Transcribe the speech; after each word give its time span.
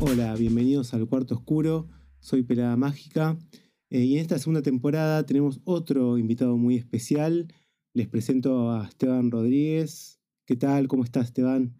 Hola, 0.00 0.36
bienvenidos 0.36 0.94
al 0.94 1.08
Cuarto 1.08 1.34
Oscuro. 1.34 1.88
Soy 2.20 2.44
Pelada 2.44 2.76
Mágica. 2.76 3.36
Eh, 3.90 4.04
y 4.04 4.14
en 4.14 4.20
esta 4.20 4.38
segunda 4.38 4.62
temporada 4.62 5.26
tenemos 5.26 5.60
otro 5.64 6.18
invitado 6.18 6.56
muy 6.56 6.76
especial. 6.76 7.52
Les 7.94 8.06
presento 8.06 8.70
a 8.70 8.86
Esteban 8.86 9.32
Rodríguez. 9.32 10.20
¿Qué 10.46 10.54
tal? 10.54 10.86
¿Cómo 10.86 11.02
estás, 11.02 11.26
Esteban? 11.26 11.74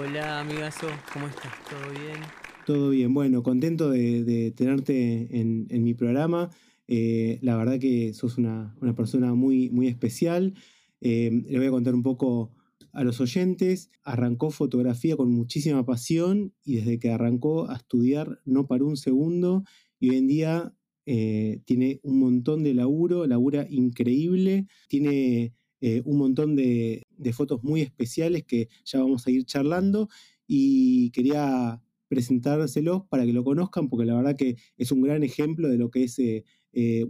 Hola, 0.00 0.40
amigazo. 0.40 0.86
¿Cómo 1.12 1.26
estás? 1.26 1.52
¿Todo 1.68 1.90
bien? 1.90 2.20
Todo 2.64 2.88
bien. 2.88 3.12
Bueno, 3.12 3.42
contento 3.42 3.90
de, 3.90 4.54
tenerte 4.56 5.28
en, 5.38 5.84
mi 5.84 5.92
programa. 5.92 6.48
Eh, 6.88 7.38
la 7.42 7.56
verdad 7.58 7.78
que 7.78 8.14
sos 8.14 8.38
una, 8.38 8.74
persona 8.96 9.34
muy, 9.34 9.68
muy 9.68 9.88
especial. 9.88 10.54
Eh, 11.02 11.30
le 11.50 11.58
voy 11.58 11.66
a 11.66 11.70
contar 11.70 11.94
un 11.94 12.02
poco 12.02 12.54
a 12.94 13.04
los 13.04 13.20
oyentes. 13.20 13.90
Arrancó 14.02 14.50
fotografía 14.50 15.16
con 15.16 15.30
muchísima 15.30 15.84
pasión 15.84 16.54
y 16.64 16.76
desde 16.76 16.98
que 16.98 17.10
arrancó 17.10 17.68
a 17.68 17.76
estudiar 17.76 18.40
no 18.44 18.66
paró 18.66 18.86
un 18.86 18.96
segundo 18.96 19.64
y 20.00 20.10
hoy 20.10 20.16
en 20.16 20.26
día 20.26 20.74
eh, 21.06 21.60
tiene 21.66 22.00
un 22.02 22.18
montón 22.18 22.62
de 22.62 22.72
laburo, 22.72 23.26
labura 23.26 23.66
increíble, 23.68 24.66
tiene 24.88 25.52
eh, 25.80 26.02
un 26.04 26.16
montón 26.16 26.56
de, 26.56 27.02
fotos 27.32 27.62
muy 27.62 27.82
especiales 27.82 28.44
que 28.44 28.68
ya 28.84 29.00
vamos 29.00 29.26
a 29.26 29.30
ir 29.30 29.44
charlando 29.44 30.08
y 30.46 31.10
quería 31.10 31.82
presentárselos 32.08 33.04
para 33.08 33.24
que 33.24 33.32
lo 33.32 33.44
conozcan 33.44 33.88
porque 33.88 34.06
la 34.06 34.14
verdad 34.14 34.36
que 34.36 34.56
es 34.76 34.92
un 34.92 35.02
gran 35.02 35.22
ejemplo 35.24 35.68
de 35.68 35.78
lo 35.78 35.90
que 35.90 36.04
es 36.04 36.18
eh, 36.18 36.44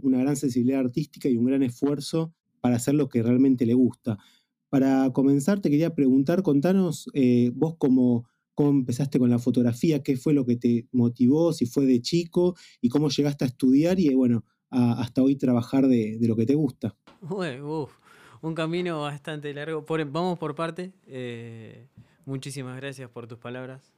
una 0.01 0.19
gran 0.19 0.35
sensibilidad 0.35 0.79
artística 0.79 1.29
y 1.29 1.37
un 1.37 1.45
gran 1.45 1.63
esfuerzo 1.63 2.33
para 2.59 2.77
hacer 2.77 2.95
lo 2.95 3.07
que 3.09 3.21
realmente 3.21 3.65
le 3.65 3.75
gusta. 3.75 4.17
Para 4.69 5.11
comenzar, 5.13 5.61
te 5.61 5.69
quería 5.69 5.95
preguntar, 5.95 6.43
contanos 6.43 7.09
vos 7.53 7.75
como 7.77 8.25
cómo 8.55 8.69
empezaste 8.69 9.19
con 9.19 9.29
la 9.29 9.37
fotografía, 9.37 10.01
qué 10.01 10.17
fue 10.17 10.33
lo 10.33 10.45
que 10.45 10.55
te 10.55 10.87
motivó, 10.91 11.53
si 11.53 11.65
fue 11.65 11.85
de 11.85 12.01
chico 12.01 12.55
y 12.81 12.89
cómo 12.89 13.09
llegaste 13.09 13.43
a 13.43 13.47
estudiar 13.47 13.99
y 13.99 14.13
bueno, 14.15 14.45
hasta 14.69 15.21
hoy 15.21 15.35
trabajar 15.35 15.87
de, 15.87 16.17
lo 16.21 16.35
que 16.35 16.45
te 16.45 16.55
gusta. 16.55 16.95
un 18.41 18.55
camino 18.55 19.01
bastante 19.01 19.53
largo. 19.53 19.85
vamos 19.87 20.39
por 20.39 20.55
parte. 20.55 20.93
Eh, 21.05 21.87
muchísimas 22.25 22.77
gracias 22.77 23.09
por 23.09 23.27
tus 23.27 23.37
palabras. 23.37 23.93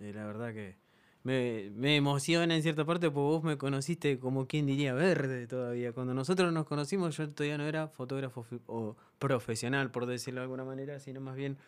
Eh, 0.00 0.12
la 0.14 0.26
verdad 0.26 0.52
que 0.52 0.76
me, 1.22 1.96
emociona 1.96 2.54
en 2.54 2.62
cierta 2.62 2.84
parte 2.84 3.10
porque 3.10 3.34
vos 3.34 3.44
me 3.44 3.58
conociste 3.58 4.18
como 4.18 4.46
quien 4.46 4.66
diría 4.66 4.94
verde 4.94 5.46
todavía. 5.46 5.92
Cuando 5.92 6.14
nosotros 6.14 6.52
nos 6.52 6.66
conocimos 6.66 7.16
yo 7.16 7.28
todavía 7.30 7.58
no 7.58 7.66
era 7.66 7.88
fotógrafo 7.88 8.46
o 8.66 8.96
profesional, 9.18 9.90
por 9.90 10.06
decirlo 10.06 10.40
de 10.40 10.44
alguna 10.44 10.64
manera, 10.64 11.00
sino 11.00 11.20
más 11.20 11.36
bien 11.36 11.58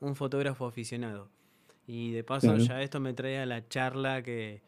un 0.00 0.16
fotógrafo 0.16 0.66
aficionado. 0.66 1.28
Y 1.86 2.12
de 2.12 2.24
paso 2.24 2.56
ya 2.56 2.82
esto 2.82 3.00
me 3.00 3.12
trae 3.14 3.40
a 3.40 3.46
la 3.46 3.66
charla 3.68 4.22
que 4.22 4.62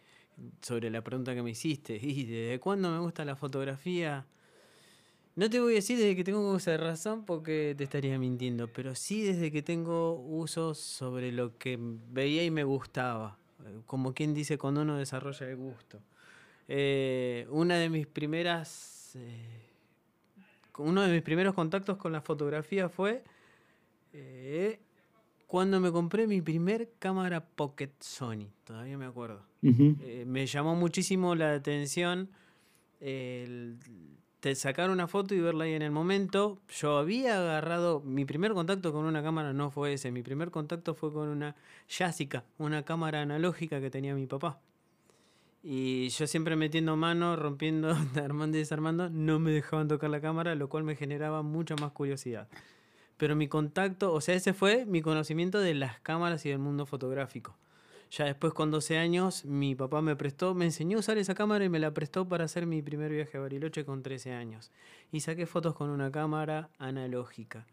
sobre 0.60 0.90
la 0.90 1.02
pregunta 1.02 1.34
que 1.34 1.42
me 1.42 1.50
hiciste. 1.50 1.98
¿Y 2.00 2.24
desde 2.24 2.58
cuándo 2.58 2.90
me 2.90 2.98
gusta 2.98 3.24
la 3.24 3.36
fotografía? 3.36 4.26
No 5.34 5.48
te 5.48 5.60
voy 5.60 5.72
a 5.72 5.76
decir 5.76 5.98
desde 5.98 6.14
que 6.14 6.24
tengo 6.24 6.52
uso 6.52 6.70
de 6.70 6.76
razón 6.76 7.24
porque 7.24 7.74
te 7.76 7.84
estaría 7.84 8.18
mintiendo, 8.18 8.68
pero 8.68 8.94
sí 8.94 9.22
desde 9.22 9.50
que 9.50 9.62
tengo 9.62 10.14
uso 10.14 10.74
sobre 10.74 11.32
lo 11.32 11.56
que 11.56 11.78
veía 11.80 12.44
y 12.44 12.50
me 12.50 12.64
gustaba. 12.64 13.38
Como 13.86 14.14
quien 14.14 14.34
dice 14.34 14.58
cuando 14.58 14.82
uno 14.82 14.96
desarrolla 14.96 15.48
el 15.48 15.56
gusto. 15.56 16.00
Eh, 16.68 17.46
una 17.50 17.76
de 17.76 17.88
mis 17.88 18.06
primeras. 18.06 19.12
Eh, 19.16 19.68
uno 20.78 21.02
de 21.02 21.12
mis 21.12 21.22
primeros 21.22 21.54
contactos 21.54 21.96
con 21.98 22.12
la 22.12 22.22
fotografía 22.22 22.88
fue 22.88 23.22
eh, 24.12 24.78
cuando 25.46 25.80
me 25.80 25.90
compré 25.92 26.26
mi 26.26 26.40
primer 26.40 26.92
cámara 26.98 27.44
Pocket 27.44 27.92
Sony, 28.00 28.48
todavía 28.64 28.96
me 28.96 29.04
acuerdo. 29.04 29.42
Eh, 29.62 30.24
me 30.26 30.46
llamó 30.46 30.74
muchísimo 30.74 31.34
la 31.34 31.54
atención 31.54 32.30
el, 33.00 33.76
sacar 34.54 34.90
una 34.90 35.08
foto 35.08 35.34
y 35.34 35.40
verla 35.40 35.64
ahí 35.64 35.72
en 35.72 35.82
el 35.82 35.90
momento. 35.90 36.58
Yo 36.68 36.98
había 36.98 37.38
agarrado, 37.38 38.00
mi 38.00 38.24
primer 38.24 38.52
contacto 38.52 38.92
con 38.92 39.04
una 39.04 39.22
cámara 39.22 39.52
no 39.52 39.70
fue 39.70 39.94
ese, 39.94 40.10
mi 40.10 40.22
primer 40.22 40.50
contacto 40.50 40.94
fue 40.94 41.12
con 41.12 41.28
una 41.28 41.56
Yasica, 41.88 42.44
una 42.58 42.84
cámara 42.84 43.22
analógica 43.22 43.80
que 43.80 43.90
tenía 43.90 44.14
mi 44.14 44.26
papá. 44.26 44.60
Y 45.62 46.08
yo 46.08 46.26
siempre 46.26 46.56
metiendo 46.56 46.96
mano, 46.96 47.36
rompiendo, 47.36 47.96
armando 48.22 48.56
y 48.56 48.60
desarmando, 48.60 49.08
no 49.10 49.38
me 49.38 49.52
dejaban 49.52 49.88
tocar 49.88 50.10
la 50.10 50.20
cámara, 50.20 50.54
lo 50.54 50.68
cual 50.68 50.84
me 50.84 50.96
generaba 50.96 51.42
mucha 51.42 51.76
más 51.76 51.92
curiosidad 51.92 52.48
pero 53.22 53.36
mi 53.36 53.46
contacto, 53.46 54.12
o 54.12 54.20
sea, 54.20 54.34
ese 54.34 54.52
fue 54.52 54.84
mi 54.84 55.00
conocimiento 55.00 55.60
de 55.60 55.74
las 55.74 56.00
cámaras 56.00 56.44
y 56.44 56.48
del 56.48 56.58
mundo 56.58 56.86
fotográfico. 56.86 57.54
Ya 58.12 58.26
después 58.26 58.52
con 58.52 58.70
12 58.70 58.98
años 58.98 59.46
mi 59.46 59.74
papá 59.74 60.02
me 60.02 60.16
prestó, 60.16 60.54
me 60.54 60.66
enseñó 60.66 60.98
a 60.98 61.00
usar 61.00 61.16
esa 61.16 61.34
cámara 61.34 61.64
y 61.64 61.70
me 61.70 61.78
la 61.78 61.94
prestó 61.94 62.28
para 62.28 62.44
hacer 62.44 62.66
mi 62.66 62.82
primer 62.82 63.10
viaje 63.10 63.38
a 63.38 63.40
Bariloche 63.40 63.86
con 63.86 64.02
13 64.02 64.32
años. 64.32 64.70
Y 65.10 65.20
saqué 65.20 65.46
fotos 65.46 65.74
con 65.74 65.88
una 65.88 66.12
cámara 66.12 66.68
analógica. 66.78 67.66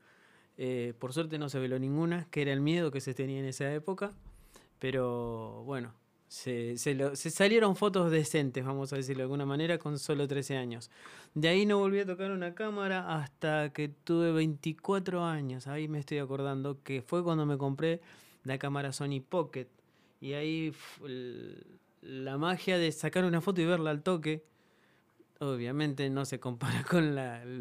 Eh, 0.57 0.93
por 0.97 1.11
suerte 1.11 1.37
no 1.37 1.49
se 1.49 1.59
veló 1.59 1.77
ninguna, 1.77 2.25
que 2.31 2.41
era 2.41 2.53
el 2.53 2.61
miedo 2.61 2.89
que 2.89 3.01
se 3.01 3.13
tenía 3.13 3.39
en 3.39 3.45
esa 3.47 3.73
época. 3.73 4.13
Pero 4.79 5.63
bueno, 5.65 5.93
se, 6.29 6.77
salieron 6.77 7.75
fotos 7.75 8.09
decentes, 8.09 8.63
vamos 8.63 8.93
a 8.93 8.95
decirlo 8.95 9.19
de 9.19 9.23
alguna 9.23 9.45
manera, 9.45 9.77
con 9.77 9.99
solo 9.99 10.25
13 10.25 10.55
años. 10.55 10.89
De 11.33 11.49
ahí 11.49 11.65
no 11.65 11.79
volví 11.79 11.99
a 11.99 12.05
tocar 12.05 12.31
una 12.31 12.55
cámara 12.55 13.13
hasta 13.13 13.73
que 13.73 13.89
tuve 13.89 14.31
24 14.31 15.21
años. 15.25 15.67
Ahí 15.67 15.89
me 15.89 15.99
estoy 15.99 16.19
acordando 16.19 16.81
que 16.81 17.01
fue 17.01 17.25
cuando 17.25 17.45
me 17.45 17.57
compré 17.57 17.99
la 18.45 18.57
cámara 18.57 18.93
Sony 18.93 19.19
Pocket. 19.27 19.67
Y 20.21 20.33
ahí 20.33 20.73
la 22.01 22.37
magia 22.37 22.77
de 22.77 22.91
sacar 22.91 23.25
una 23.25 23.41
foto 23.41 23.61
y 23.61 23.65
verla 23.65 23.91
al 23.91 24.03
toque. 24.03 24.43
Obviamente 25.39 26.09
no 26.09 26.25
se 26.25 26.39
compara 26.39 26.83
con 26.89 27.15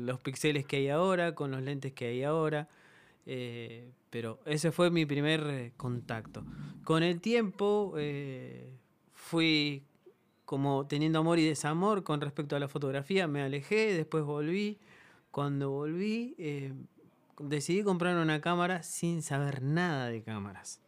los 0.07 0.21
píxeles 0.21 0.67
que 0.67 0.77
hay 0.77 0.89
ahora, 0.89 1.35
con 1.35 1.51
los 1.51 1.63
lentes 1.63 1.93
que 1.93 2.07
hay 2.07 2.25
ahora. 2.25 2.69
Eh, 3.27 3.93
pero 4.11 4.41
ese 4.47 4.73
fue 4.73 4.91
mi 4.91 5.07
primer 5.07 5.47
eh, 5.49 5.73
contacto. 5.77 6.45
Con 6.83 7.03
el 7.03 7.21
tiempo 7.21 7.95
eh, 7.99 8.73
fui 9.13 9.85
como 10.47 10.87
teniendo 10.87 11.19
amor 11.19 11.39
y 11.39 11.47
desamor 11.47 12.03
con 12.05 12.23
respecto 12.23 12.57
a 12.57 12.59
la 12.59 12.69
fotografía, 12.69 13.29
me 13.29 13.43
alejé, 13.43 13.93
después 13.93 14.25
volví. 14.25 14.79
Cuando 15.31 15.71
volví, 15.71 16.35
decidí 17.39 17.83
comprar 17.83 18.17
una 18.17 18.41
cámara 18.41 18.83
sin 18.83 19.23
saber 19.23 19.63
nada 19.63 20.09
de 20.09 20.23
cámaras. 20.23 20.81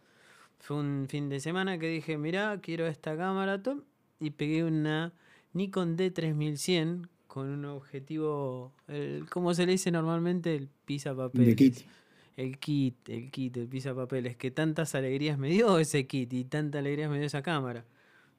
Fue 0.60 0.76
un 0.76 1.06
fin 1.08 1.28
de 1.28 1.40
semana 1.40 1.78
que 1.78 1.88
dije, 1.88 2.16
mira, 2.16 2.60
quiero 2.62 2.86
esta 2.86 3.16
cámara, 3.16 3.60
y 4.20 4.30
pegué 4.30 4.64
una 4.64 5.12
Nikon 5.52 5.96
D3100 5.96 7.08
con 7.26 7.48
un 7.48 7.64
objetivo, 7.64 8.72
el, 8.88 9.26
como 9.30 9.54
se 9.54 9.66
le 9.66 9.72
dice 9.72 9.90
normalmente, 9.90 10.54
el 10.54 10.68
pisa 10.84 11.14
papel 11.14 11.56
el 12.40 12.58
kit, 12.58 13.08
el 13.08 13.30
kit, 13.30 13.56
el 13.56 13.68
pisa 13.68 13.94
papeles, 13.94 14.36
que 14.36 14.50
tantas 14.50 14.94
alegrías 14.94 15.38
me 15.38 15.50
dio 15.50 15.78
ese 15.78 16.06
kit 16.06 16.32
y 16.32 16.44
tantas 16.44 16.78
alegrías 16.78 17.10
me 17.10 17.18
dio 17.18 17.26
esa 17.26 17.42
cámara. 17.42 17.84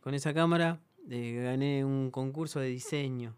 Con 0.01 0.15
esa 0.15 0.33
cámara 0.33 0.79
eh, 1.09 1.41
gané 1.43 1.85
un 1.85 2.09
concurso 2.09 2.59
de 2.59 2.67
diseño 2.67 3.35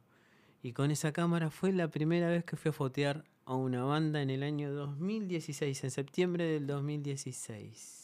y 0.61 0.71
con 0.71 0.91
esa 0.91 1.11
cámara 1.11 1.49
fue 1.49 1.73
la 1.73 1.89
primera 1.89 2.29
vez 2.29 2.45
que 2.45 2.55
fui 2.55 2.69
a 2.69 2.71
fotear 2.71 3.25
a 3.45 3.55
una 3.55 3.83
banda 3.83 4.21
en 4.21 4.29
el 4.29 4.41
año 4.41 4.71
2016, 4.71 5.83
en 5.83 5.91
septiembre 5.91 6.45
del 6.45 6.65
2016. 6.65 8.02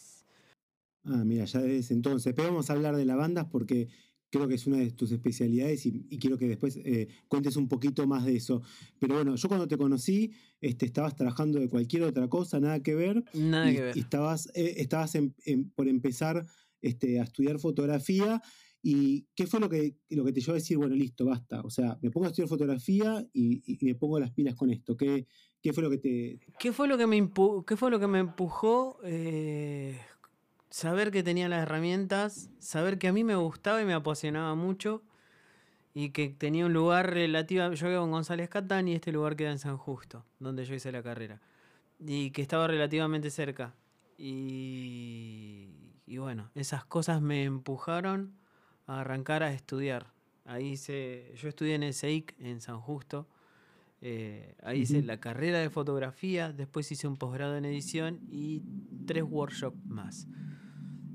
Ah, 1.03 1.23
mira, 1.25 1.45
ya 1.45 1.61
desde 1.61 1.93
entonces. 1.93 2.33
Pero 2.35 2.49
vamos 2.49 2.69
a 2.69 2.73
hablar 2.73 2.95
de 2.95 3.05
la 3.05 3.15
banda 3.15 3.49
porque 3.49 3.87
creo 4.29 4.47
que 4.47 4.55
es 4.55 4.67
una 4.67 4.77
de 4.77 4.91
tus 4.91 5.11
especialidades 5.11 5.85
y, 5.85 6.17
quiero 6.19 6.37
que 6.37 6.47
después 6.47 6.77
eh, 6.83 7.07
cuentes 7.27 7.55
un 7.55 7.67
poquito 7.67 8.05
más 8.07 8.25
de 8.25 8.35
eso. 8.35 8.61
Pero 8.99 9.15
bueno, 9.15 9.35
yo 9.35 9.47
cuando 9.47 9.67
te 9.67 9.77
conocí, 9.77 10.31
este, 10.61 10.85
estabas 10.85 11.15
trabajando 11.15 11.59
de 11.59 11.69
cualquier 11.69 12.03
otra 12.03 12.27
cosa, 12.27 12.59
nada 12.59 12.81
que 12.81 12.95
ver. 12.95 13.23
Nada 13.33 13.71
que 13.71 13.81
ver. 13.81 13.97
Y 13.97 14.01
estabas, 14.01 14.49
eh, 14.53 14.75
estabas 14.77 15.13
por 15.75 15.87
empezar 15.87 16.46
este, 16.81 17.19
a 17.19 17.23
estudiar 17.23 17.59
fotografía. 17.59 18.41
¿Y 18.81 19.28
qué 19.35 19.45
fue 19.45 19.59
lo 19.59 19.67
que, 19.67 19.97
lo 20.09 20.23
que 20.23 20.31
te 20.31 20.40
llevó 20.40 20.53
a 20.53 20.55
decir, 20.55 20.78
bueno, 20.78 20.95
listo, 20.95 21.25
basta? 21.25 21.61
O 21.61 21.69
sea, 21.69 21.97
me 22.02 22.11
pongo 22.11 22.28
a 22.28 22.29
estudiar 22.29 22.47
fotografía 22.47 23.28
y, 23.34 23.78
me 23.81 23.95
pongo 23.95 24.19
las 24.19 24.31
pilas 24.31 24.55
con 24.55 24.69
esto. 24.69 24.95
¿Qué, 24.95 25.28
qué 25.61 25.73
fue 25.73 25.84
lo 25.84 25.90
que 25.90 25.97
te...? 25.97 26.40
¿Qué 26.57 26.72
fue 26.72 26.87
lo 26.87 26.97
que 26.97 27.05
me, 27.05 27.29
qué 27.67 27.75
fue 27.75 27.91
lo 27.91 27.99
que 27.99 28.07
me 28.07 28.19
empujó? 28.19 28.99
Eh, 29.03 29.99
saber 30.69 31.11
que 31.11 31.23
tenía 31.23 31.49
las 31.49 31.63
herramientas, 31.63 32.49
saber 32.59 32.97
que 32.99 33.07
a 33.07 33.13
mí 33.13 33.23
me 33.23 33.35
gustaba 33.35 33.81
y 33.81 33.85
me 33.85 33.93
apasionaba 33.93 34.55
mucho 34.55 35.03
y 35.93 36.11
que 36.11 36.29
tenía 36.29 36.66
un 36.66 36.73
lugar 36.73 37.13
relativo, 37.13 37.71
yo 37.73 37.89
vivo 37.89 38.03
en 38.03 38.11
González 38.11 38.49
Catán 38.49 38.87
y 38.87 38.93
este 38.93 39.11
lugar 39.11 39.35
queda 39.35 39.51
en 39.51 39.59
San 39.59 39.77
Justo, 39.77 40.25
donde 40.39 40.66
yo 40.66 40.75
hice 40.75 40.91
la 40.91 41.01
carrera, 41.01 41.41
y 41.99 42.31
que 42.31 42.41
estaba 42.41 42.67
relativamente 42.67 43.29
cerca. 43.31 43.73
Y, 44.17 45.69
y 46.05 46.17
bueno, 46.17 46.51
esas 46.55 46.85
cosas 46.85 47.21
me 47.21 47.43
empujaron 47.43 48.33
a 48.85 49.01
arrancar 49.01 49.43
a 49.43 49.51
estudiar. 49.51 50.13
Ahí 50.45 50.69
hice, 50.69 51.33
yo 51.35 51.49
estudié 51.49 51.75
en 51.75 51.83
el 51.83 51.93
CEIC 51.93 52.35
en 52.39 52.61
San 52.61 52.79
Justo, 52.79 53.27
eh, 54.01 54.55
ahí 54.63 54.81
hice 54.81 55.01
la 55.01 55.19
carrera 55.19 55.59
de 55.59 55.69
fotografía, 55.69 56.53
después 56.53 56.91
hice 56.91 57.07
un 57.07 57.17
posgrado 57.17 57.57
en 57.57 57.66
edición 57.66 58.19
y 58.31 58.61
tres 59.05 59.23
workshops 59.23 59.83
más. 59.85 60.27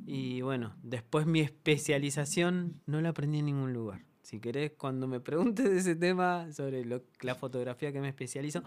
Y 0.06 0.42
bueno, 0.42 0.74
después 0.82 1.26
mi 1.26 1.40
especialización 1.40 2.80
no 2.86 3.00
la 3.00 3.10
aprendí 3.10 3.38
en 3.38 3.46
ningún 3.46 3.72
lugar. 3.72 4.04
Si 4.22 4.40
querés, 4.40 4.72
cuando 4.72 5.06
me 5.06 5.20
preguntes 5.20 5.70
de 5.70 5.78
ese 5.78 5.96
tema, 5.96 6.50
sobre 6.52 6.84
la 7.20 7.34
fotografía 7.34 7.92
que 7.92 8.00
me 8.00 8.08
especializo, 8.08 8.62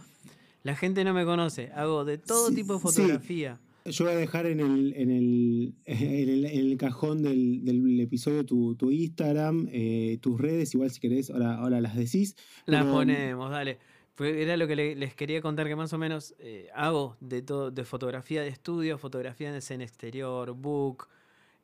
la 0.63 0.75
gente 0.75 1.03
no 1.03 1.13
me 1.13 1.25
conoce. 1.25 1.71
Hago 1.73 2.05
de 2.05 2.17
todo 2.17 2.51
tipo 2.51 2.73
de 2.73 2.79
fotografía. 2.79 3.59
Yo 3.85 4.05
voy 4.05 4.13
a 4.13 4.17
dejar 4.17 4.45
en 4.47 4.59
el, 4.59 4.93
en 4.97 5.11
el, 5.11 5.75
en 5.85 6.59
el, 6.59 6.77
cajón 6.77 7.23
del, 7.23 7.63
del, 7.63 7.99
episodio 8.01 8.45
tu, 8.45 8.75
tu 8.75 8.91
Instagram, 8.91 9.67
eh, 9.71 10.17
tus 10.21 10.39
redes, 10.39 10.73
igual 10.73 10.91
si 10.91 10.99
querés, 10.99 11.29
ahora, 11.29 11.55
ahora 11.55 11.81
las 11.81 11.95
decís. 11.95 12.35
Las 12.65 12.85
ponemos, 12.85 13.49
dale. 13.49 13.79
Era 14.19 14.57
lo 14.57 14.67
que 14.67 14.75
les 14.75 15.13
quería 15.13 15.41
contar, 15.41 15.67
que 15.67 15.75
más 15.75 15.93
o 15.93 15.97
menos 15.97 16.35
eh, 16.39 16.67
hago 16.73 17.17
de 17.19 17.43
todo, 17.43 17.69
de 17.69 17.85
fotografía 17.85 18.41
de 18.41 18.47
estudio, 18.47 18.97
fotografía 18.97 19.55
en 19.55 19.81
exterior, 19.81 20.53
book, 20.53 21.07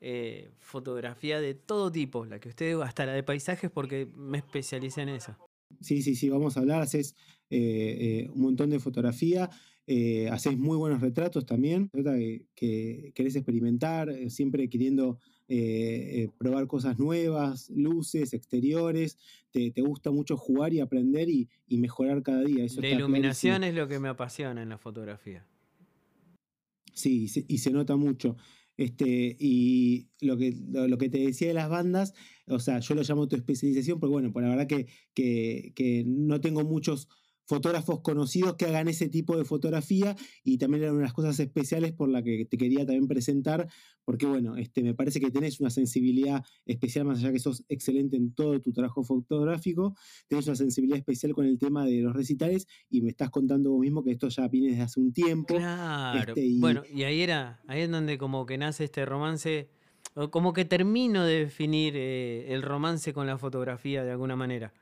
eh, 0.04 0.52
fotografía 0.60 1.40
de 1.42 1.54
todo 1.54 1.92
tipo, 1.92 2.26
la 2.26 2.40
que 2.40 2.50
ustedes, 2.50 2.78
hasta 2.82 3.06
la 3.06 3.14
de 3.14 3.24
paisajes, 3.24 3.72
porque 3.72 4.08
me 4.16 4.38
especialicé 4.38 5.02
en 5.02 5.10
eso. 5.10 5.36
Sí, 5.82 6.02
sí, 6.02 6.16
sí, 6.16 6.30
vamos 6.30 6.58
a 6.58 6.60
hablar, 6.60 6.82
haces 6.82 7.16
un 7.50 8.42
montón 8.42 8.72
de 8.72 8.80
fotografía. 8.80 9.50
Eh, 9.86 10.30
haces 10.30 10.58
muy 10.58 10.78
buenos 10.78 11.02
retratos 11.02 11.46
también, 11.46 11.90
trata 11.90 12.16
que, 12.56 13.12
querés 13.14 13.36
experimentar, 13.36 14.10
eh, 14.10 14.30
siempre 14.30 14.70
queriendo 14.70 15.20
eh, 15.50 16.30
probar 16.38 16.68
cosas 16.68 16.98
nuevas, 16.98 17.70
luces, 17.70 18.34
exteriores, 18.34 19.18
te, 19.52 19.74
gusta 19.82 20.10
mucho 20.10 20.38
jugar 20.38 20.74
y 20.74 20.80
aprender 20.80 21.28
y, 21.30 21.50
mejorar 21.78 22.24
cada 22.24 22.44
día. 22.44 22.66
la 22.78 22.90
iluminación 22.90 23.66
es 23.66 23.76
lo 23.76 23.90
que 23.90 24.00
me 24.00 24.08
apasiona 24.08 24.62
en 24.62 24.70
la 24.70 24.78
fotografía. 24.78 25.46
Sí, 26.94 27.28
y 27.48 27.58
se, 27.58 27.72
nota 27.72 27.98
mucho. 27.98 28.38
Este, 28.78 29.36
y 29.40 30.10
lo 30.22 30.38
que, 30.38 30.54
lo, 30.72 30.98
que 30.98 31.10
te 31.10 31.20
decía 31.20 31.50
de 31.50 31.54
las 31.54 31.70
bandas, 31.70 32.14
o 32.48 32.60
sea, 32.60 32.80
yo 32.80 32.96
lo 32.96 33.04
llamo 33.04 33.28
tu 33.28 33.36
especialización, 33.36 34.00
porque 34.00 34.12
bueno, 34.12 34.32
por 34.32 34.44
la 34.44 34.50
verdad 34.50 34.68
que, 34.68 34.88
que 35.14 36.04
no 36.06 36.42
tengo 36.42 36.64
muchos 36.64 37.08
fotógrafos 37.46 38.02
conocidos 38.02 38.56
que 38.56 38.66
hagan 38.66 38.88
ese 38.88 39.10
tipo 39.10 39.38
de 39.38 39.46
fotografía 39.46 40.16
y 40.44 40.58
también 40.58 40.84
eran 40.84 40.96
unas 40.96 41.14
cosas 41.14 41.40
especiales 41.40 41.94
por 41.94 42.10
la 42.10 42.24
que 42.24 42.46
te 42.46 42.58
quería 42.58 42.86
también 42.86 43.08
presentar, 43.08 43.68
porque 44.06 44.26
bueno, 44.26 44.56
este, 44.56 44.84
me 44.84 44.94
parece 44.94 45.20
que 45.20 45.32
tenés 45.32 45.60
una 45.60 45.70
sensibilidad 45.70 46.44
especial, 46.66 47.06
más 47.06 47.20
allá 47.20 47.32
que 47.32 47.40
sos 47.40 47.64
excelente 47.70 48.18
en 48.18 48.34
todo 48.34 48.60
tu 48.60 48.72
trabajo 48.72 49.04
fotográfico, 49.04 49.96
tenés 50.28 50.48
una 50.48 50.56
sensibilidad 50.56 50.98
especial 50.98 51.34
con 51.34 51.46
el 51.46 51.58
tema 51.58 51.86
de 51.86 52.02
los 52.02 52.14
recitales 52.14 52.68
y 52.90 53.02
me 53.02 53.10
estás 53.10 53.30
contando 53.30 53.72
vos 53.72 53.82
mismo 53.82 54.04
que 54.04 54.12
esto 54.12 54.30
ya 54.30 54.48
viene 54.48 54.70
desde 54.70 54.84
hace 54.84 55.00
un 55.00 55.14
tiempo. 55.14 55.56
Claro. 55.56 56.34
Este, 56.36 56.60
bueno, 56.60 56.84
y 56.92 57.04
ahí 57.04 57.22
era, 57.22 57.62
ahí 57.68 57.82
es 57.82 57.92
donde 57.92 58.18
como 58.18 58.46
que 58.46 58.58
nace 58.58 58.86
este 58.86 59.06
romance, 59.06 59.70
como 60.32 60.54
que 60.54 60.66
termino 60.66 61.26
de 61.26 61.40
definir 61.40 61.94
eh, 61.96 62.54
el 62.54 62.62
romance 62.62 63.14
con 63.14 63.28
la 63.28 63.38
fotografía 63.38 64.04
de 64.04 64.12
alguna 64.12 64.36
manera, 64.36 64.74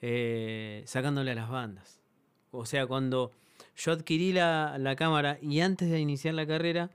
eh, 0.00 0.82
sacándole 0.86 1.32
a 1.32 1.34
las 1.34 1.50
bandas. 1.50 2.00
O 2.50 2.66
sea, 2.66 2.86
cuando 2.86 3.32
yo 3.76 3.92
adquirí 3.92 4.32
la, 4.32 4.94
cámara 4.96 5.38
y 5.40 5.60
antes 5.60 5.90
de 5.90 6.00
iniciar 6.00 6.34
la 6.34 6.46
carrera, 6.46 6.90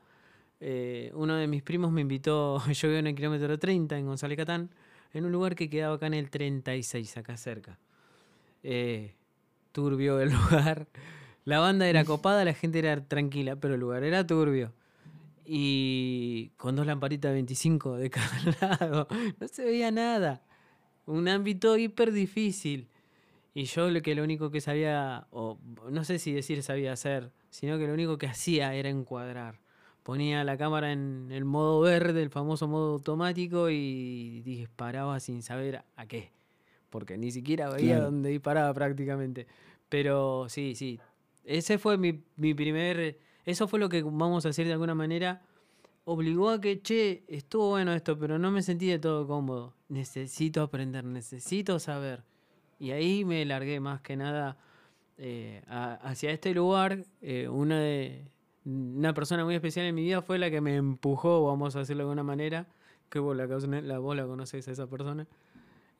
eh, 0.59 1.11
uno 1.13 1.35
de 1.35 1.47
mis 1.47 1.63
primos 1.63 1.91
me 1.91 2.01
invitó, 2.01 2.61
yo 2.71 2.87
vivo 2.87 2.99
en 2.99 3.07
el 3.07 3.15
kilómetro 3.15 3.57
30 3.57 3.97
en 3.97 4.05
González 4.05 4.37
Catán, 4.37 4.69
en 5.13 5.25
un 5.25 5.31
lugar 5.31 5.55
que 5.55 5.69
quedaba 5.69 5.95
acá 5.95 6.07
en 6.07 6.15
el 6.15 6.29
36, 6.29 7.17
acá 7.17 7.37
cerca. 7.37 7.77
Eh, 8.63 9.13
turbio 9.71 10.19
el 10.19 10.31
lugar. 10.33 10.87
La 11.45 11.59
banda 11.59 11.87
era 11.87 12.05
copada, 12.05 12.45
la 12.45 12.53
gente 12.53 12.79
era 12.79 13.03
tranquila, 13.05 13.57
pero 13.57 13.73
el 13.73 13.79
lugar 13.81 14.03
era 14.03 14.25
turbio. 14.25 14.73
Y 15.45 16.51
con 16.55 16.77
dos 16.77 16.85
lamparitas 16.85 17.29
de 17.29 17.33
25 17.35 17.97
de 17.97 18.09
cada 18.09 18.29
lado, 18.61 19.07
no 19.39 19.47
se 19.47 19.65
veía 19.65 19.91
nada. 19.91 20.41
Un 21.05 21.27
ámbito 21.27 21.77
hiper 21.77 22.13
difícil. 22.13 22.87
Y 23.53 23.65
yo 23.65 23.89
lo 23.89 24.01
que 24.01 24.15
lo 24.15 24.23
único 24.23 24.49
que 24.49 24.61
sabía, 24.61 25.27
o 25.31 25.59
no 25.89 26.03
sé 26.03 26.17
si 26.17 26.33
decir 26.33 26.63
sabía 26.63 26.93
hacer, 26.93 27.31
sino 27.49 27.77
que 27.77 27.85
lo 27.85 27.93
único 27.93 28.17
que 28.17 28.27
hacía 28.27 28.73
era 28.73 28.89
encuadrar. 28.89 29.59
Ponía 30.01 30.43
la 30.43 30.57
cámara 30.57 30.91
en 30.91 31.29
el 31.31 31.45
modo 31.45 31.79
verde, 31.79 32.23
el 32.23 32.29
famoso 32.29 32.67
modo 32.67 32.93
automático, 32.93 33.69
y 33.69 34.41
disparaba 34.41 35.19
sin 35.19 35.43
saber 35.43 35.83
a 35.95 36.05
qué. 36.07 36.31
Porque 36.89 37.17
ni 37.17 37.31
siquiera 37.31 37.69
veía 37.69 37.99
dónde 37.99 38.29
disparaba 38.29 38.73
prácticamente. 38.73 39.47
Pero 39.87 40.47
sí, 40.49 40.75
sí. 40.75 40.99
Ese 41.45 41.77
fue 41.77 41.97
mi, 41.97 42.23
mi 42.35 42.53
primer. 42.53 43.19
Eso 43.45 43.67
fue 43.67 43.79
lo 43.79 43.87
que 43.87 44.01
vamos 44.03 44.45
a 44.45 44.49
hacer 44.49 44.65
de 44.65 44.73
alguna 44.73 44.95
manera. 44.95 45.41
Obligó 46.05 46.49
a 46.49 46.59
que, 46.59 46.81
che, 46.81 47.23
estuvo 47.27 47.69
bueno 47.69 47.93
esto, 47.93 48.19
pero 48.19 48.37
no 48.37 48.51
me 48.51 48.61
sentí 48.61 48.87
de 48.87 48.99
todo 48.99 49.25
cómodo. 49.25 49.73
Necesito 49.87 50.61
aprender, 50.61 51.05
necesito 51.05 51.79
saber. 51.79 52.23
Y 52.83 52.91
ahí 52.91 53.23
me 53.23 53.45
largué 53.45 53.79
más 53.79 54.01
que 54.01 54.17
nada 54.17 54.57
eh, 55.17 55.61
hacia 55.69 56.31
este 56.31 56.53
lugar. 56.53 57.05
Eh, 57.21 57.47
una, 57.47 57.79
de, 57.79 58.25
una 58.65 59.13
persona 59.13 59.45
muy 59.45 59.55
especial 59.55 59.85
en 59.85 59.95
mi 59.95 60.03
vida 60.03 60.21
fue 60.21 60.37
la 60.37 60.51
que 60.51 60.59
me 60.59 60.75
empujó, 60.75 61.45
vamos 61.45 61.77
a 61.77 61.79
decirlo 61.79 62.03
de 62.03 62.09
alguna 62.09 62.23
manera, 62.23 62.67
que 63.09 63.19
vos 63.19 63.37
la, 63.37 63.47
la, 63.47 63.99
vos 63.99 64.17
la 64.17 64.25
conocés 64.25 64.67
a 64.67 64.71
esa 64.71 64.87
persona. 64.87 65.25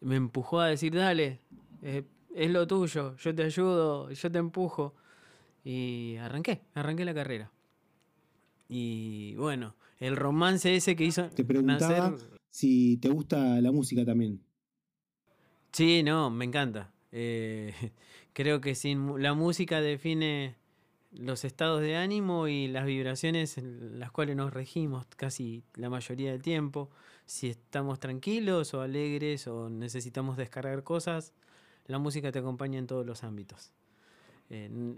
Me 0.02 0.18
empujó 0.18 0.60
a 0.60 0.68
decir, 0.68 0.94
dale, 0.94 1.40
eh, 1.84 2.04
es 2.36 2.52
lo 2.52 2.68
tuyo, 2.68 3.16
yo 3.16 3.34
te 3.34 3.44
ayudo, 3.44 4.12
yo 4.12 4.30
te 4.30 4.40
empujo. 4.40 4.94
Y 5.64 6.18
arranqué, 6.18 6.64
arranqué 6.74 7.06
la 7.06 7.14
carrera. 7.14 7.50
Y 8.68 9.36
bueno, 9.36 9.74
el 10.02 10.18
romance 10.18 10.76
ese 10.76 10.98
que 10.98 11.06
hizo. 11.06 11.30
Te 11.30 11.46
preguntaba 11.46 12.14
si 12.50 12.98
te 12.98 13.08
gusta 13.08 13.62
la 13.62 13.72
música 13.72 14.04
también. 14.04 14.42
Sí, 15.74 16.04
no, 16.04 16.30
me 16.30 16.46
encanta. 16.46 16.92
Eh, 17.12 17.74
creo 18.34 18.62
que 18.62 18.76
sin 18.76 19.22
la 19.22 19.34
música 19.34 19.82
define 19.82 20.56
los 21.12 21.46
estados 21.46 21.82
de 21.82 21.96
ánimo 21.96 22.48
y 22.48 22.68
las 22.68 22.86
vibraciones 22.86 23.58
en 23.58 24.00
las 24.00 24.12
cuales 24.12 24.36
nos 24.36 24.54
regimos 24.54 25.06
casi 25.16 25.64
la 25.76 25.90
mayoría 25.90 26.32
del 26.32 26.42
tiempo. 26.42 26.90
Si 27.26 27.50
estamos 27.50 28.00
tranquilos 28.00 28.74
o 28.74 28.82
alegres 28.82 29.48
o 29.48 29.70
necesitamos 29.70 30.38
descargar 30.38 30.84
cosas, 30.84 31.34
la 31.88 32.00
música 32.00 32.32
te 32.32 32.40
acompaña 32.40 32.80
en 32.80 32.88
todos 32.88 33.06
los 33.06 33.24
ámbitos. 33.24 33.72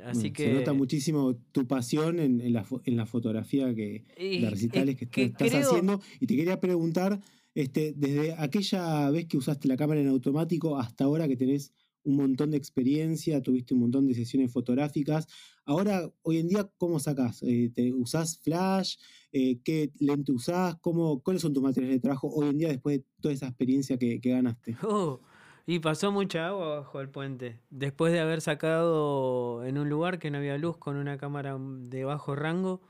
así 0.04 0.32
que, 0.32 0.46
Se 0.46 0.54
nota 0.54 0.74
muchísimo 0.74 1.36
tu 1.52 1.68
pasión 1.68 2.20
en, 2.20 2.54
la, 2.54 2.66
en 2.86 2.98
la, 2.98 3.06
fotografía 3.06 3.74
que, 3.74 4.04
de 4.18 4.50
recitales 4.50 4.96
que, 4.96 5.24
estás 5.24 5.54
haciendo. 5.54 6.02
Y 6.20 6.28
te 6.28 6.36
quería 6.36 6.60
preguntar 6.60 7.20
este, 7.56 7.94
desde 7.96 8.34
aquella 8.38 9.10
vez 9.10 9.28
que 9.28 9.38
usaste 9.38 9.68
la 9.68 9.78
cámara 9.78 10.02
en 10.02 10.10
automático 10.10 10.78
hasta 10.78 11.06
ahora 11.06 11.28
que 11.28 11.38
tenés 11.38 11.74
un 12.04 12.18
montón 12.18 12.52
de 12.52 12.58
experiencia, 12.58 13.42
tuviste 13.42 13.74
un 13.74 13.80
montón 13.80 14.08
de 14.08 14.14
sesiones 14.14 14.52
fotográficas. 14.52 15.28
Ahora, 15.66 16.08
hoy 16.22 16.38
en 16.38 16.48
día, 16.48 16.70
¿cómo 16.78 17.00
sacás? 17.00 17.42
Eh, 17.42 17.72
¿Te 17.74 17.92
usás 17.94 18.40
flash? 18.40 18.98
Eh, 19.32 19.60
¿Qué 19.64 19.92
lente 20.00 20.32
usás? 20.32 20.76
¿Cómo, 20.82 21.22
¿Cuáles 21.24 21.42
son 21.42 21.54
tus 21.54 21.64
materiales 21.64 21.98
de 21.98 22.02
trabajo 22.02 22.30
hoy 22.30 22.50
en 22.50 22.58
día 22.58 22.68
después 22.68 22.98
de 22.98 23.06
toda 23.22 23.34
esa 23.34 23.48
experiencia 23.48 23.98
que, 23.98 24.20
ganaste? 24.22 24.78
Oh, 24.84 25.22
y 25.66 25.80
pasó 25.80 26.12
mucha 26.12 26.48
agua 26.48 26.80
bajo 26.82 27.02
el 27.02 27.10
puente. 27.10 27.60
Después 27.72 28.14
de 28.14 28.20
haber 28.20 28.42
sacado 28.42 29.66
en 29.66 29.78
un 29.78 29.90
lugar 29.90 30.20
que 30.20 30.30
no 30.30 30.38
había 30.38 30.58
luz 30.58 30.78
con 30.78 30.98
una 30.98 31.18
cámara 31.18 31.58
de 31.58 32.04
bajo 32.04 32.36
rango, 32.36 32.82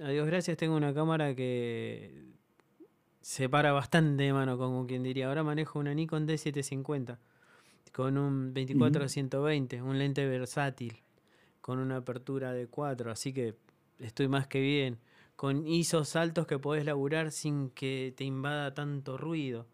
a 0.00 0.08
Dios 0.10 0.26
gracias 0.26 0.56
tengo 0.56 0.76
una 0.76 0.94
cámara 0.94 1.34
que 1.34 2.30
se 3.20 3.48
para 3.48 3.72
bastante 3.72 4.22
de 4.22 4.32
mano, 4.32 4.56
como 4.58 4.86
quien 4.86 5.02
diría. 5.02 5.28
Ahora 5.28 5.42
manejo 5.42 5.78
una 5.78 5.94
Nikon 5.94 6.26
D750 6.26 7.18
con 7.92 8.16
un 8.16 8.54
24-120, 8.54 9.82
un 9.82 9.98
lente 9.98 10.26
versátil, 10.26 10.96
con 11.60 11.78
una 11.78 11.96
apertura 11.98 12.52
de 12.52 12.66
4, 12.66 13.10
así 13.10 13.32
que 13.32 13.56
estoy 13.98 14.28
más 14.28 14.46
que 14.46 14.60
bien. 14.60 14.98
Con 15.36 15.66
ISOs 15.66 16.16
altos 16.16 16.46
que 16.46 16.58
podés 16.58 16.84
laburar 16.84 17.30
sin 17.32 17.70
que 17.70 18.12
te 18.16 18.24
invada 18.24 18.74
tanto 18.74 19.16
ruido. 19.16 19.66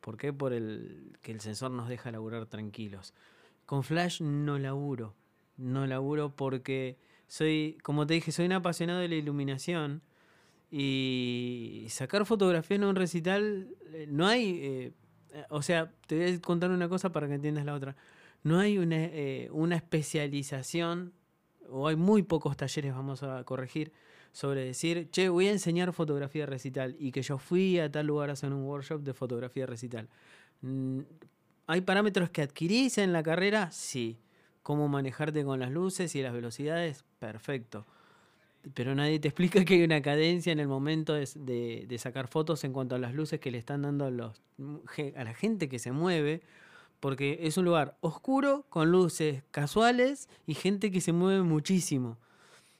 ¿Por 0.00 0.16
qué? 0.16 0.32
Por 0.32 0.52
el 0.52 1.16
que 1.22 1.32
el 1.32 1.40
sensor 1.40 1.70
nos 1.70 1.88
deja 1.88 2.10
laburar 2.10 2.46
tranquilos. 2.46 3.14
Con 3.64 3.82
flash 3.82 4.20
no 4.20 4.58
laburo. 4.58 5.14
No 5.56 5.86
laburo 5.86 6.36
porque 6.36 6.98
soy, 7.28 7.78
como 7.82 8.06
te 8.06 8.14
dije, 8.14 8.30
soy 8.30 8.46
un 8.46 8.52
apasionado 8.52 9.00
de 9.00 9.08
la 9.08 9.14
iluminación 9.16 10.02
y 10.70 11.86
sacar 11.90 12.26
fotografía 12.26 12.76
en 12.76 12.84
un 12.84 12.96
recital, 12.96 13.68
eh, 13.92 14.06
no 14.08 14.26
hay, 14.26 14.58
eh, 14.62 14.92
o 15.48 15.62
sea, 15.62 15.92
te 16.06 16.16
voy 16.16 16.34
a 16.34 16.40
contar 16.40 16.70
una 16.70 16.88
cosa 16.88 17.10
para 17.12 17.28
que 17.28 17.34
entiendas 17.34 17.64
la 17.64 17.74
otra. 17.74 17.96
No 18.42 18.58
hay 18.58 18.78
una, 18.78 18.96
eh, 18.96 19.48
una 19.52 19.76
especialización, 19.76 21.12
o 21.68 21.88
hay 21.88 21.96
muy 21.96 22.22
pocos 22.22 22.56
talleres, 22.56 22.94
vamos 22.94 23.22
a 23.22 23.44
corregir, 23.44 23.92
sobre 24.32 24.64
decir, 24.64 25.08
che, 25.10 25.28
voy 25.28 25.48
a 25.48 25.52
enseñar 25.52 25.92
fotografía 25.92 26.46
recital 26.46 26.94
y 26.98 27.10
que 27.10 27.22
yo 27.22 27.38
fui 27.38 27.78
a 27.78 27.90
tal 27.90 28.06
lugar 28.06 28.30
a 28.30 28.34
hacer 28.34 28.52
un 28.52 28.64
workshop 28.64 29.02
de 29.02 29.14
fotografía 29.14 29.66
recital. 29.66 30.08
Mm, 30.60 31.00
¿Hay 31.68 31.80
parámetros 31.80 32.30
que 32.30 32.42
adquirís 32.42 32.98
en 32.98 33.12
la 33.12 33.22
carrera? 33.22 33.70
Sí. 33.70 34.20
¿Cómo 34.62 34.88
manejarte 34.88 35.44
con 35.44 35.60
las 35.60 35.70
luces 35.70 36.14
y 36.16 36.22
las 36.22 36.32
velocidades? 36.32 37.04
Perfecto 37.18 37.86
pero 38.74 38.94
nadie 38.94 39.18
te 39.18 39.28
explica 39.28 39.64
que 39.64 39.74
hay 39.74 39.82
una 39.82 40.02
cadencia 40.02 40.52
en 40.52 40.60
el 40.60 40.68
momento 40.68 41.14
de, 41.14 41.96
sacar 41.98 42.28
fotos 42.28 42.64
en 42.64 42.72
cuanto 42.72 42.94
a 42.94 42.98
las 42.98 43.14
luces 43.14 43.40
que 43.40 43.50
le 43.50 43.58
están 43.58 43.82
dando 43.82 44.04
a, 44.04 44.10
los, 44.10 44.40
a 45.16 45.24
la 45.24 45.34
gente 45.34 45.68
que 45.68 45.78
se 45.78 45.92
mueve, 45.92 46.42
porque 47.00 47.40
es 47.42 47.56
un 47.56 47.64
lugar 47.64 47.96
oscuro 48.00 48.64
con 48.68 48.90
luces 48.90 49.42
casuales 49.50 50.28
y 50.46 50.54
gente 50.54 50.90
que 50.90 51.00
se 51.00 51.12
mueve 51.12 51.42
muchísimo. 51.42 52.18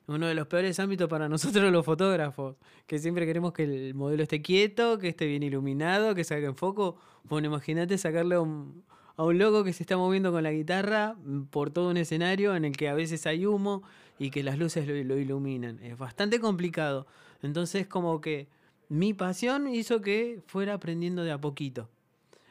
Uno 0.08 0.26
de 0.28 0.34
los 0.34 0.46
peores 0.46 0.78
ámbitos 0.78 1.08
para 1.08 1.28
nosotros 1.30 1.72
los 1.72 1.84
fotógrafos, 1.84 2.56
que 2.86 2.98
siempre 2.98 3.26
queremos 3.26 3.52
que 3.52 3.64
el 3.64 3.94
modelo 3.94 4.22
esté 4.22 4.42
quieto, 4.42 4.98
que 4.98 5.08
esté 5.08 5.26
bien 5.26 5.42
iluminado, 5.42 6.14
que 6.14 6.24
salga 6.24 6.48
en 6.48 6.56
foco. 6.56 6.96
Bueno, 7.24 7.48
imagínate 7.48 7.98
sacarle 7.98 8.38
un, 8.38 8.84
a 9.16 9.24
un 9.24 9.38
loco 9.38 9.64
que 9.64 9.72
se 9.72 9.82
está 9.82 9.96
moviendo 9.96 10.30
con 10.30 10.42
la 10.42 10.52
guitarra 10.52 11.16
por 11.50 11.70
todo 11.70 11.90
un 11.90 11.96
escenario 11.96 12.54
en 12.54 12.64
el 12.64 12.76
que 12.76 12.88
a 12.88 12.94
veces 12.94 13.26
hay 13.26 13.46
humo 13.46 13.82
y 14.18 14.30
que 14.30 14.42
las 14.42 14.58
luces 14.58 14.86
lo, 14.86 15.18
iluminan. 15.18 15.78
Es 15.82 15.96
bastante 15.96 16.40
complicado. 16.40 17.06
Entonces 17.42 17.86
como 17.86 18.20
que 18.20 18.48
mi 18.88 19.14
pasión 19.14 19.68
hizo 19.68 20.00
que 20.00 20.42
fuera 20.46 20.74
aprendiendo 20.74 21.24
de 21.24 21.32
a 21.32 21.40
poquito. 21.40 21.88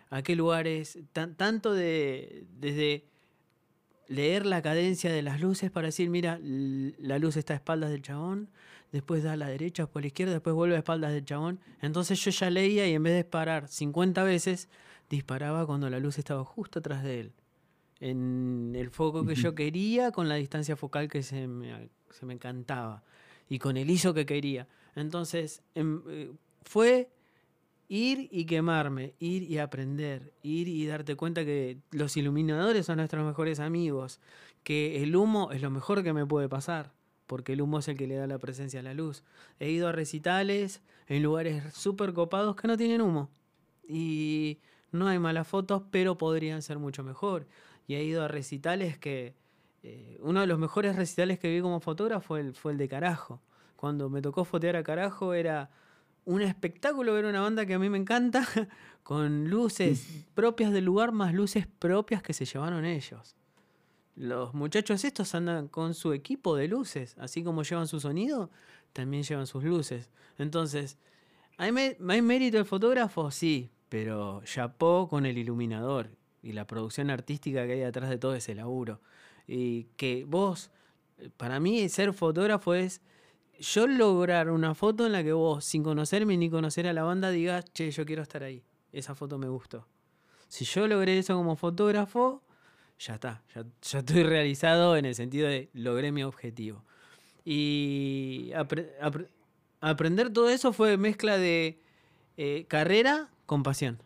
A 0.09 0.21
qué 0.21 0.35
lugares, 0.35 0.99
tanto 1.13 1.73
de 1.73 2.45
desde 2.59 3.05
leer 4.07 4.45
la 4.45 4.61
cadencia 4.61 5.11
de 5.11 5.21
las 5.21 5.41
luces 5.41 5.71
para 5.71 5.87
decir, 5.87 6.09
mira, 6.09 6.39
la 6.41 7.19
luz 7.19 7.37
está 7.37 7.53
a 7.53 7.57
espaldas 7.57 7.89
del 7.89 8.01
chabón, 8.01 8.49
después 8.91 9.23
da 9.23 9.33
a 9.33 9.37
la 9.37 9.47
derecha, 9.47 9.87
por 9.87 10.03
la 10.03 10.07
izquierda, 10.07 10.33
después 10.33 10.55
vuelve 10.55 10.75
a 10.75 10.79
espaldas 10.79 11.11
del 11.11 11.25
chabón. 11.25 11.59
Entonces 11.81 12.23
yo 12.23 12.31
ya 12.31 12.49
leía 12.49 12.87
y 12.87 12.93
en 12.93 13.03
vez 13.03 13.13
de 13.13 13.23
disparar 13.23 13.67
50 13.67 14.23
veces, 14.23 14.69
disparaba 15.09 15.65
cuando 15.65 15.89
la 15.89 15.99
luz 15.99 16.17
estaba 16.17 16.43
justo 16.43 16.79
atrás 16.79 17.03
de 17.03 17.19
él. 17.19 17.33
En 17.99 18.73
el 18.75 18.89
foco 18.89 19.25
que 19.25 19.35
yo 19.35 19.55
quería, 19.55 20.11
con 20.11 20.27
la 20.27 20.35
distancia 20.35 20.75
focal 20.75 21.07
que 21.07 21.23
se 21.23 21.47
me, 21.47 21.89
se 22.09 22.25
me 22.25 22.33
encantaba. 22.33 23.03
Y 23.47 23.59
con 23.59 23.77
el 23.77 23.89
ISO 23.89 24.13
que 24.13 24.25
quería. 24.25 24.67
Entonces, 24.95 25.61
em, 25.75 26.01
eh, 26.07 26.31
fue 26.63 27.09
ir 27.87 28.27
y 28.31 28.45
quemarme, 28.45 29.13
ir 29.19 29.43
y 29.43 29.59
aprender, 29.59 30.33
ir 30.41 30.67
y 30.67 30.85
darte 30.87 31.15
cuenta 31.15 31.45
que 31.45 31.77
los 31.91 32.17
iluminadores 32.17 32.85
son 32.85 32.97
nuestros 32.97 33.25
mejores 33.25 33.59
amigos, 33.59 34.19
que 34.63 35.03
el 35.03 35.15
humo 35.15 35.51
es 35.51 35.61
lo 35.61 35.69
mejor 35.69 36.03
que 36.03 36.13
me 36.13 36.25
puede 36.25 36.49
pasar, 36.49 36.93
porque 37.27 37.53
el 37.53 37.61
humo 37.61 37.79
es 37.79 37.87
el 37.87 37.97
que 37.97 38.07
le 38.07 38.15
da 38.15 38.27
la 38.27 38.39
presencia 38.39 38.79
a 38.79 38.83
la 38.83 38.93
luz. 38.93 39.23
He 39.59 39.69
ido 39.69 39.87
a 39.87 39.91
recitales 39.91 40.81
en 41.07 41.21
lugares 41.23 41.73
súper 41.73 42.13
copados 42.13 42.55
que 42.55 42.67
no 42.67 42.77
tienen 42.77 43.01
humo. 43.01 43.29
Y 43.87 44.59
no 44.95 45.07
hay 45.07 45.19
malas 45.19 45.47
fotos, 45.47 45.83
pero 45.91 46.17
podrían 46.17 46.61
ser 46.61 46.79
mucho 46.79 47.03
mejor. 47.03 47.47
Y 47.87 47.95
he 47.95 48.03
ido 48.03 48.23
a 48.23 48.27
recitales 48.27 48.97
que... 48.97 49.35
Eh, 49.83 50.17
uno 50.21 50.41
de 50.41 50.47
los 50.47 50.57
mejores 50.57 50.95
recitales 50.95 51.37
que 51.37 51.53
vi 51.53 51.61
como 51.61 51.79
fotógrafo 51.79 52.29
fue 52.29 52.39
el, 52.39 52.55
fue 52.55 52.71
el 52.71 52.79
de 52.79 52.87
Carajo. 52.87 53.41
Cuando 53.75 54.09
me 54.09 54.21
tocó 54.21 54.43
fotear 54.43 54.75
a 54.77 54.83
Carajo 54.83 55.35
era 55.35 55.69
un 56.25 56.41
espectáculo 56.41 57.13
ver 57.13 57.25
una 57.25 57.41
banda 57.41 57.65
que 57.65 57.75
a 57.75 57.79
mí 57.79 57.89
me 57.89 57.97
encanta, 57.97 58.47
con 59.03 59.49
luces 59.49 60.25
propias 60.33 60.71
del 60.71 60.85
lugar, 60.85 61.11
más 61.11 61.33
luces 61.33 61.67
propias 61.67 62.23
que 62.23 62.33
se 62.33 62.45
llevaron 62.45 62.83
ellos. 62.83 63.35
Los 64.15 64.53
muchachos 64.53 65.03
estos 65.05 65.35
andan 65.35 65.67
con 65.67 65.93
su 65.93 66.13
equipo 66.13 66.55
de 66.55 66.67
luces, 66.67 67.15
así 67.19 67.43
como 67.43 67.63
llevan 67.63 67.87
su 67.87 67.99
sonido, 67.99 68.49
también 68.93 69.23
llevan 69.23 69.45
sus 69.45 69.63
luces. 69.63 70.09
Entonces, 70.37 70.97
¿hay, 71.57 71.71
¿hay 72.07 72.21
mérito 72.21 72.57
el 72.57 72.65
fotógrafo? 72.65 73.29
Sí, 73.29 73.69
pero 73.89 74.41
chapó 74.45 75.07
con 75.07 75.25
el 75.25 75.37
iluminador 75.37 76.09
y 76.41 76.53
la 76.53 76.67
producción 76.67 77.09
artística 77.09 77.65
que 77.65 77.73
hay 77.73 77.79
detrás 77.79 78.09
de 78.09 78.17
todo 78.17 78.35
ese 78.35 78.55
laburo. 78.55 79.01
Y 79.47 79.85
que 79.97 80.25
vos, 80.25 80.71
para 81.37 81.59
mí, 81.59 81.87
ser 81.89 82.13
fotógrafo 82.13 82.73
es 82.73 83.01
yo 83.59 83.87
lograr 83.87 84.49
una 84.49 84.75
foto 84.75 85.05
en 85.05 85.11
la 85.11 85.23
que 85.23 85.33
vos, 85.33 85.63
sin 85.63 85.83
conocerme 85.83 86.37
ni 86.37 86.49
conocer 86.49 86.87
a 86.87 86.93
la 86.93 87.03
banda, 87.03 87.31
digas, 87.31 87.65
che, 87.73 87.89
yo 87.91 88.05
quiero 88.05 88.21
estar 88.21 88.43
ahí. 88.43 88.63
Esa 88.91 89.15
foto 89.15 89.37
me 89.37 89.47
gustó. 89.47 89.87
Si 90.47 90.65
yo 90.65 90.87
logré 90.87 91.17
eso 91.17 91.35
como 91.35 91.55
fotógrafo, 91.55 92.43
ya 92.99 93.15
está. 93.15 93.43
Ya, 93.53 93.65
estoy 93.99 94.23
realizado 94.23 94.97
en 94.97 95.05
el 95.05 95.15
sentido 95.15 95.47
de 95.47 95.69
logré 95.73 96.11
mi 96.11 96.23
objetivo. 96.23 96.83
Y 97.43 98.51
aprender 99.81 100.31
todo 100.31 100.49
eso 100.49 100.73
fue 100.73 100.97
mezcla 100.97 101.37
de 101.37 101.79
eh, 102.37 102.65
carrera 102.67 103.29
con 103.45 103.63
pasión. 103.63 103.99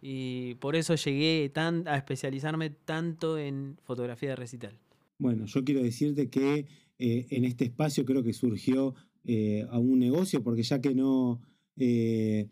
Y 0.00 0.54
por 0.56 0.74
eso 0.74 0.94
llegué 0.96 1.48
tan, 1.48 1.86
a 1.86 1.96
especializarme 1.96 2.70
tanto 2.70 3.38
en 3.38 3.78
fotografía 3.84 4.30
de 4.30 4.36
recital. 4.36 4.78
Bueno, 5.18 5.46
yo 5.46 5.64
quiero 5.64 5.82
decirte 5.82 6.28
que 6.28 6.66
eh, 6.98 7.26
en 7.30 7.44
este 7.44 7.64
espacio 7.64 8.04
creo 8.04 8.24
que 8.24 8.32
surgió 8.32 8.94
eh, 9.24 9.64
a 9.70 9.78
un 9.78 10.00
negocio, 10.00 10.42
porque 10.42 10.64
ya 10.64 10.80
que 10.80 10.94
no, 10.94 11.40
eh, 11.76 12.48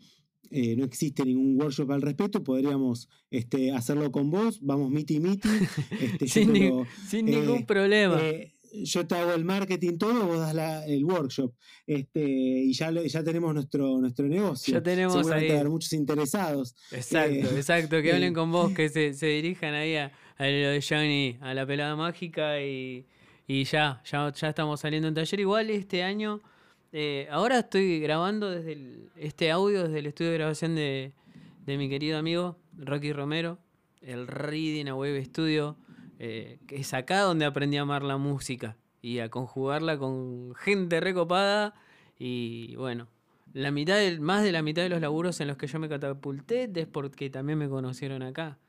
no 0.49 0.85
existe 0.85 1.25
ningún 1.25 1.59
workshop 1.59 1.91
al 1.91 2.01
respecto, 2.01 2.43
podríamos 2.43 3.09
este, 3.29 3.71
hacerlo 3.71 4.11
con 4.11 4.31
vos, 4.31 4.61
vamos 4.61 4.89
miti 4.89 5.19
miti. 5.19 5.49
Este, 6.01 6.27
sin, 6.27 6.53
ningún 7.25 7.65
problema 7.65 8.21
yo 8.73 9.05
te 9.07 9.15
hago 9.15 9.33
el 9.33 9.45
marketing 9.45 9.97
todo, 9.97 10.25
vos 10.25 10.39
das 10.39 10.85
el 10.87 11.03
workshop. 11.03 11.53
Este, 11.85 12.21
y 12.21 12.73
ya, 12.73 12.91
ya 12.91 13.23
tenemos 13.23 13.53
nuestro, 13.53 13.99
nuestro 13.99 14.27
negocio. 14.27 14.73
Ya 14.73 14.83
tenemos 14.83 15.13
Seguramente 15.13 15.53
haber 15.53 15.69
muchos 15.69 15.93
interesados. 15.93 16.75
Exacto, 16.91 17.55
exacto. 17.55 18.01
Que 18.01 18.11
hablen 18.13 18.33
con 18.33 18.51
vos, 18.51 18.71
que 18.73 18.89
se, 18.89 19.13
se 19.13 19.27
dirijan 19.27 19.73
ahí 19.73 19.95
a, 19.95 20.11
a, 20.37 20.43
lo 20.45 20.69
de 20.69 20.83
Johnny, 20.87 21.37
a 21.41 21.53
la 21.53 21.65
pelada 21.65 21.95
mágica 21.95 22.61
y, 22.61 23.05
y 23.47 23.63
ya, 23.65 24.01
ya, 24.05 24.31
ya 24.33 24.49
estamos 24.49 24.79
saliendo 24.79 25.07
en 25.07 25.13
taller. 25.13 25.39
Igual 25.39 25.69
este 25.69 26.03
año, 26.03 26.41
eh, 26.93 27.27
ahora 27.31 27.59
estoy 27.59 28.01
grabando 28.01 28.49
desde 28.49 29.09
este 29.15 29.49
audio 29.49 29.83
desde 29.83 29.99
el 29.99 30.07
estudio 30.07 30.31
de 30.31 30.37
grabación 30.37 30.75
de, 30.75 31.13
mi 31.65 31.87
querido 31.87 32.17
amigo 32.17 32.57
Rocky 32.77 33.13
Romero, 33.13 33.59
el 34.01 34.27
Reading 34.27 34.87
a 34.87 34.95
Web 34.95 35.23
Studio, 35.23 35.77
eh, 36.23 36.59
es 36.69 36.93
acá 36.93 37.21
donde 37.21 37.45
aprendí 37.45 37.77
a 37.77 37.81
amar 37.81 38.03
la 38.03 38.17
música 38.17 38.77
y 39.01 39.17
a 39.17 39.29
conjugarla 39.29 39.97
con 39.97 40.53
gente 40.53 40.99
recopada. 40.99 41.73
Y 42.19 42.75
bueno, 42.75 43.07
la 43.53 43.71
mitad 43.71 43.97
más 44.19 44.43
de 44.43 44.51
la 44.51 44.61
mitad 44.61 44.83
de 44.83 44.89
los 44.89 45.01
laburos 45.01 45.41
en 45.41 45.47
los 45.47 45.57
que 45.57 45.65
yo 45.65 45.79
me 45.79 45.89
catapulté 45.89 46.69
es 46.75 46.85
porque 46.85 47.31
también 47.31 47.57
me 47.57 47.67
conocieron 47.67 48.21
acá 48.21 48.59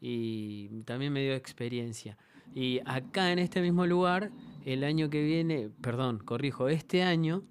y 0.00 0.82
también 0.86 1.12
me 1.12 1.22
dio 1.22 1.34
experiencia. 1.34 2.18
Y 2.52 2.80
acá 2.84 3.30
en 3.30 3.38
este 3.38 3.60
mismo 3.60 3.86
lugar, 3.86 4.32
el 4.64 4.82
año 4.82 5.08
que 5.08 5.22
viene, 5.22 5.70
perdón, 5.80 6.18
corrijo, 6.18 6.68
este 6.68 7.04
año, 7.04 7.44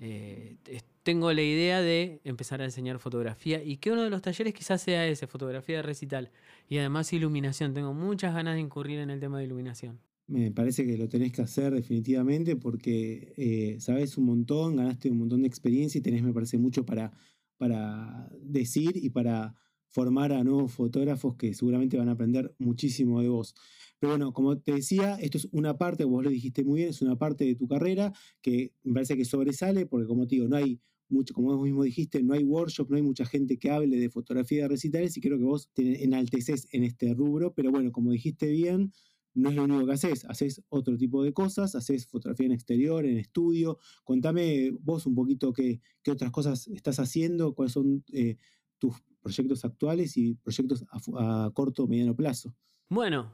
eh, 0.00 0.56
tengo 1.02 1.32
la 1.32 1.42
idea 1.42 1.80
de 1.80 2.20
empezar 2.24 2.60
a 2.60 2.64
enseñar 2.64 2.98
fotografía 2.98 3.62
y 3.62 3.78
que 3.78 3.90
uno 3.90 4.02
de 4.02 4.10
los 4.10 4.22
talleres 4.22 4.54
quizás 4.54 4.82
sea 4.82 5.06
ese, 5.06 5.26
fotografía 5.26 5.76
de 5.76 5.82
recital. 5.82 6.30
Y 6.68 6.78
además 6.78 7.12
iluminación, 7.12 7.74
tengo 7.74 7.94
muchas 7.94 8.34
ganas 8.34 8.54
de 8.54 8.60
incurrir 8.60 9.00
en 9.00 9.10
el 9.10 9.20
tema 9.20 9.38
de 9.38 9.44
iluminación. 9.44 10.00
Me 10.26 10.52
parece 10.52 10.86
que 10.86 10.96
lo 10.96 11.08
tenés 11.08 11.32
que 11.32 11.42
hacer 11.42 11.74
definitivamente 11.74 12.54
porque 12.54 13.32
eh, 13.36 13.76
sabes 13.80 14.16
un 14.16 14.26
montón, 14.26 14.76
ganaste 14.76 15.10
un 15.10 15.18
montón 15.18 15.42
de 15.42 15.48
experiencia 15.48 15.98
y 15.98 16.02
tenés, 16.02 16.22
me 16.22 16.32
parece, 16.32 16.56
mucho 16.56 16.86
para, 16.86 17.12
para 17.56 18.30
decir 18.40 18.92
y 18.94 19.10
para 19.10 19.56
formar 19.90 20.32
a 20.32 20.42
nuevos 20.44 20.72
fotógrafos 20.72 21.36
que 21.36 21.52
seguramente 21.52 21.98
van 21.98 22.08
a 22.08 22.12
aprender 22.12 22.54
muchísimo 22.58 23.20
de 23.20 23.28
vos. 23.28 23.54
Pero 23.98 24.12
bueno, 24.12 24.32
como 24.32 24.58
te 24.58 24.72
decía, 24.72 25.16
esto 25.16 25.36
es 25.36 25.48
una 25.52 25.76
parte, 25.76 26.04
vos 26.04 26.24
lo 26.24 26.30
dijiste 26.30 26.64
muy 26.64 26.78
bien, 26.78 26.90
es 26.90 27.02
una 27.02 27.18
parte 27.18 27.44
de 27.44 27.56
tu 27.56 27.68
carrera 27.68 28.12
que 28.40 28.72
me 28.84 28.94
parece 28.94 29.16
que 29.16 29.24
sobresale, 29.24 29.86
porque 29.86 30.06
como 30.06 30.26
te 30.26 30.36
digo, 30.36 30.48
no 30.48 30.56
hay 30.56 30.80
mucho, 31.08 31.34
como 31.34 31.54
vos 31.56 31.64
mismo 31.64 31.82
dijiste, 31.82 32.22
no 32.22 32.34
hay 32.34 32.44
workshop, 32.44 32.88
no 32.88 32.96
hay 32.96 33.02
mucha 33.02 33.26
gente 33.26 33.58
que 33.58 33.70
hable 33.70 33.98
de 33.98 34.08
fotografía 34.08 34.62
de 34.62 34.68
recitales 34.68 35.16
y 35.16 35.20
creo 35.20 35.38
que 35.38 35.44
vos 35.44 35.68
te 35.74 36.04
enalteces 36.04 36.68
en 36.72 36.84
este 36.84 37.12
rubro, 37.12 37.52
pero 37.52 37.72
bueno, 37.72 37.90
como 37.90 38.12
dijiste 38.12 38.48
bien, 38.48 38.92
no 39.34 39.50
es 39.50 39.56
lo 39.56 39.64
único 39.64 39.86
que 39.86 39.92
haces, 39.92 40.24
haces 40.26 40.62
otro 40.68 40.96
tipo 40.96 41.22
de 41.22 41.32
cosas, 41.32 41.74
haces 41.74 42.06
fotografía 42.06 42.46
en 42.46 42.52
exterior, 42.52 43.04
en 43.06 43.16
estudio. 43.16 43.78
Contame 44.02 44.72
vos 44.80 45.06
un 45.06 45.14
poquito 45.14 45.52
qué, 45.52 45.80
otras 46.08 46.30
cosas 46.30 46.66
estás 46.68 46.98
haciendo, 46.98 47.54
cuáles 47.54 47.72
son 47.72 48.04
eh, 48.12 48.36
tus 48.78 48.96
proyectos 49.22 49.64
actuales 49.64 50.16
y 50.16 50.34
proyectos 50.34 50.84
a, 50.90 51.50
corto 51.52 51.84
o 51.84 51.86
mediano 51.86 52.14
plazo. 52.14 52.54
Bueno, 52.88 53.30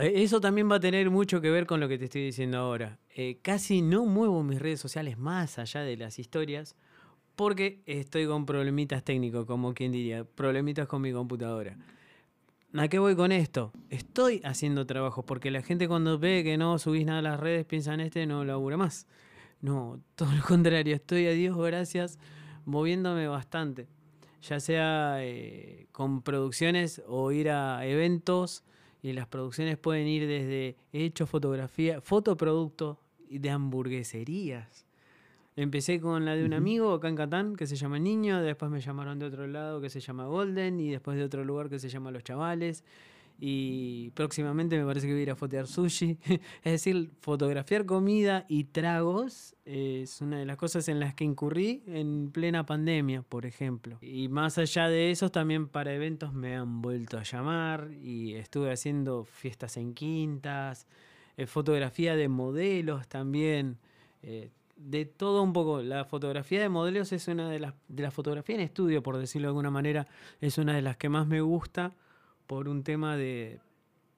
eso 0.00 0.40
también 0.40 0.70
va 0.70 0.76
a 0.76 0.80
tener 0.80 1.10
mucho 1.10 1.40
que 1.40 1.50
ver 1.50 1.66
con 1.66 1.80
lo 1.80 1.88
que 1.88 1.98
te 1.98 2.04
estoy 2.04 2.24
diciendo 2.24 2.58
ahora. 2.58 2.98
Eh, 3.14 3.38
casi 3.42 3.82
no 3.82 4.06
muevo 4.06 4.42
mis 4.42 4.60
redes 4.60 4.80
sociales 4.80 5.18
más 5.18 5.58
allá 5.58 5.82
de 5.82 5.96
las 5.96 6.18
historias 6.18 6.76
porque 7.36 7.82
estoy 7.86 8.26
con 8.26 8.44
problemitas 8.44 9.02
técnicos, 9.02 9.46
como 9.46 9.72
quien 9.72 9.92
diría, 9.92 10.24
problemitas 10.24 10.86
con 10.86 11.02
mi 11.02 11.12
computadora. 11.12 11.76
¿A 12.74 12.86
qué 12.88 12.98
voy 12.98 13.16
con 13.16 13.32
esto? 13.32 13.72
Estoy 13.88 14.40
haciendo 14.44 14.86
trabajo 14.86 15.24
porque 15.24 15.50
la 15.50 15.62
gente 15.62 15.88
cuando 15.88 16.18
ve 16.18 16.44
que 16.44 16.56
no 16.56 16.78
subís 16.78 17.04
nada 17.04 17.18
a 17.18 17.22
las 17.22 17.40
redes 17.40 17.64
piensa 17.66 17.94
en 17.94 18.00
este 18.00 18.26
no 18.26 18.44
labura 18.44 18.76
más. 18.76 19.06
No, 19.60 20.00
todo 20.14 20.30
lo 20.32 20.42
contrario, 20.46 20.94
estoy 20.94 21.26
a 21.26 21.32
Dios 21.32 21.56
gracias 21.56 22.18
moviéndome 22.64 23.26
bastante 23.26 23.88
ya 24.42 24.60
sea 24.60 25.16
eh, 25.18 25.86
con 25.92 26.22
producciones 26.22 27.02
o 27.06 27.32
ir 27.32 27.50
a 27.50 27.84
eventos 27.86 28.64
y 29.02 29.12
las 29.12 29.26
producciones 29.26 29.78
pueden 29.78 30.06
ir 30.06 30.26
desde 30.26 30.76
hecho, 30.92 31.26
fotografía, 31.26 32.00
fotoproducto, 32.00 32.98
de 33.28 33.50
hamburgueserías. 33.50 34.86
Empecé 35.56 36.00
con 36.00 36.24
la 36.24 36.34
de 36.34 36.44
un 36.44 36.52
amigo 36.52 36.92
acá 36.92 37.08
en 37.08 37.16
Catán 37.16 37.56
que 37.56 37.66
se 37.66 37.76
llama 37.76 37.98
Niño, 37.98 38.40
después 38.40 38.70
me 38.70 38.80
llamaron 38.80 39.18
de 39.18 39.26
otro 39.26 39.46
lado 39.46 39.80
que 39.80 39.90
se 39.90 40.00
llama 40.00 40.26
Golden 40.26 40.80
y 40.80 40.90
después 40.90 41.16
de 41.16 41.24
otro 41.24 41.44
lugar 41.44 41.68
que 41.68 41.78
se 41.78 41.88
llama 41.88 42.10
Los 42.10 42.24
Chavales. 42.24 42.84
Y 43.42 44.10
próximamente 44.10 44.78
me 44.78 44.84
parece 44.84 45.06
que 45.06 45.14
voy 45.14 45.20
a 45.20 45.22
ir 45.22 45.30
a 45.30 45.36
fotear 45.36 45.66
sushi. 45.66 46.18
es 46.62 46.72
decir, 46.72 47.10
fotografiar 47.20 47.86
comida 47.86 48.44
y 48.48 48.64
tragos 48.64 49.56
es 49.64 50.20
una 50.20 50.38
de 50.38 50.44
las 50.44 50.58
cosas 50.58 50.88
en 50.88 51.00
las 51.00 51.14
que 51.14 51.24
incurrí 51.24 51.82
en 51.86 52.30
plena 52.32 52.66
pandemia, 52.66 53.22
por 53.22 53.46
ejemplo. 53.46 53.96
Y 54.02 54.28
más 54.28 54.58
allá 54.58 54.88
de 54.88 55.10
eso, 55.10 55.30
también 55.30 55.68
para 55.68 55.94
eventos 55.94 56.34
me 56.34 56.54
han 56.54 56.82
vuelto 56.82 57.16
a 57.18 57.22
llamar 57.22 57.90
y 58.02 58.34
estuve 58.34 58.72
haciendo 58.72 59.24
fiestas 59.24 59.78
en 59.78 59.94
quintas, 59.94 60.86
eh, 61.38 61.46
fotografía 61.46 62.16
de 62.16 62.28
modelos 62.28 63.08
también. 63.08 63.78
Eh, 64.22 64.50
de 64.76 65.04
todo 65.06 65.42
un 65.42 65.52
poco. 65.54 65.82
La 65.82 66.04
fotografía 66.04 66.60
de 66.60 66.68
modelos 66.68 67.12
es 67.12 67.28
una 67.28 67.48
de 67.48 67.58
las, 67.58 67.74
de 67.88 68.02
la 68.02 68.10
fotografía 68.10 68.56
en 68.56 68.62
estudio, 68.62 69.02
por 69.02 69.16
decirlo 69.16 69.48
de 69.48 69.50
alguna 69.50 69.70
manera, 69.70 70.06
es 70.40 70.58
una 70.58 70.74
de 70.74 70.82
las 70.82 70.96
que 70.96 71.08
más 71.08 71.26
me 71.26 71.40
gusta 71.40 71.94
por 72.50 72.68
un 72.68 72.82
tema 72.82 73.16
de... 73.16 73.60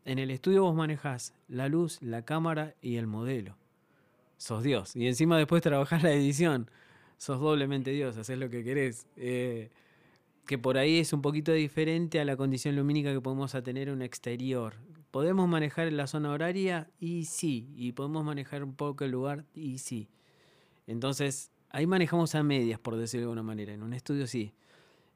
En 0.07 0.19
el 0.19 0.31
estudio 0.31 0.62
vos 0.62 0.75
manejás 0.75 1.35
la 1.49 1.69
luz, 1.69 2.01
la 2.01 2.25
cámara 2.25 2.75
y 2.81 2.97
el 2.97 3.07
modelo. 3.07 3.59
Sos 4.39 4.62
Dios. 4.62 4.97
Y 4.97 5.07
encima 5.07 5.37
después 5.37 5.61
trabajás 5.61 6.03
la 6.03 6.15
edición. 6.15 6.71
Sos 7.19 7.41
doblemente 7.41 7.91
Dios, 7.91 8.17
haces 8.17 8.39
lo 8.39 8.49
que 8.49 8.65
querés. 8.65 9.07
Eh, 9.17 9.69
que 10.47 10.57
por 10.57 10.79
ahí 10.79 10.99
es 10.99 11.12
un 11.12 11.21
poquito 11.21 11.53
diferente 11.53 12.21
a 12.21 12.25
la 12.25 12.39
condición 12.39 12.75
lumínica 12.75 13.12
que 13.12 13.21
podemos 13.21 13.53
tener 13.62 13.89
en 13.89 13.97
un 13.97 14.03
exterior. 14.03 14.77
¿Podemos 15.11 15.47
manejar 15.47 15.93
la 15.93 16.07
zona 16.07 16.31
horaria? 16.31 16.89
Y 16.99 17.27
sí. 17.27 17.69
Y 17.77 17.93
podemos 17.93 18.25
manejar 18.25 18.65
un 18.65 18.75
poco 18.75 19.05
el 19.05 19.11
lugar? 19.11 19.45
Y 19.53 19.77
sí. 19.77 20.09
Entonces, 20.87 21.51
ahí 21.69 21.87
manejamos 21.87 22.35
a 22.35 22.43
medias, 22.43 22.81
por 22.81 22.97
decirlo 22.97 23.27
de 23.27 23.33
alguna 23.33 23.43
manera. 23.43 23.75
En 23.75 23.83
un 23.83 23.93
estudio 23.93 24.27
sí. 24.27 24.55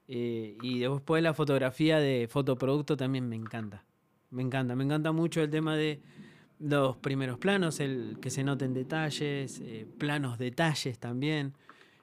Eh, 0.07 0.57
y 0.61 0.79
después 0.79 1.21
la 1.21 1.33
fotografía 1.33 1.99
de 1.99 2.27
fotoproducto 2.29 2.95
también 2.95 3.27
me 3.27 3.35
encanta. 3.35 3.83
Me 4.29 4.41
encanta, 4.41 4.75
me 4.75 4.83
encanta 4.83 5.11
mucho 5.11 5.41
el 5.41 5.49
tema 5.49 5.75
de 5.75 6.01
los 6.59 6.97
primeros 6.97 7.37
planos, 7.37 7.79
el 7.79 8.17
que 8.21 8.29
se 8.29 8.43
noten 8.43 8.73
detalles, 8.73 9.61
eh, 9.63 9.87
planos 9.97 10.37
detalles 10.37 10.97
también. 10.99 11.53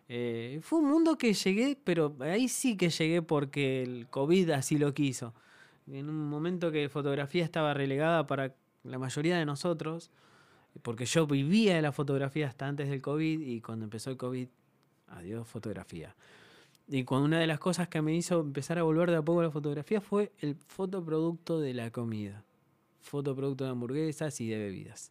Eh, 0.08 0.60
fue 0.62 0.80
un 0.80 0.88
mundo 0.88 1.16
que 1.16 1.32
llegué, 1.32 1.78
pero 1.82 2.14
ahí 2.20 2.48
sí 2.48 2.76
que 2.76 2.90
llegué 2.90 3.22
porque 3.22 3.82
el 3.82 4.06
COVID 4.08 4.50
así 4.50 4.78
lo 4.78 4.92
quiso. 4.94 5.34
En 5.86 6.08
un 6.08 6.28
momento 6.28 6.70
que 6.70 6.88
fotografía 6.88 7.44
estaba 7.44 7.74
relegada 7.74 8.26
para 8.26 8.54
la 8.84 8.98
mayoría 8.98 9.36
de 9.38 9.44
nosotros, 9.44 10.10
porque 10.82 11.06
yo 11.06 11.26
vivía 11.26 11.76
de 11.76 11.82
la 11.82 11.92
fotografía 11.92 12.48
hasta 12.48 12.66
antes 12.66 12.88
del 12.88 13.00
COVID 13.00 13.40
y 13.40 13.60
cuando 13.60 13.84
empezó 13.84 14.10
el 14.10 14.16
COVID, 14.16 14.48
adiós 15.08 15.46
fotografía. 15.48 16.14
Y 16.86 17.04
cuando 17.04 17.26
una 17.26 17.40
de 17.40 17.46
las 17.46 17.58
cosas 17.58 17.88
que 17.88 18.02
me 18.02 18.14
hizo 18.14 18.40
empezar 18.40 18.78
a 18.78 18.82
volver 18.82 19.10
de 19.10 19.16
a 19.16 19.22
poco 19.22 19.42
la 19.42 19.50
fotografía 19.50 20.00
fue 20.00 20.32
el 20.38 20.54
fotoproducto 20.54 21.58
de 21.60 21.72
la 21.72 21.90
comida. 21.90 22.44
Fotoproducto 23.00 23.64
de 23.64 23.70
hamburguesas 23.70 24.40
y 24.40 24.48
de 24.48 24.58
bebidas. 24.58 25.10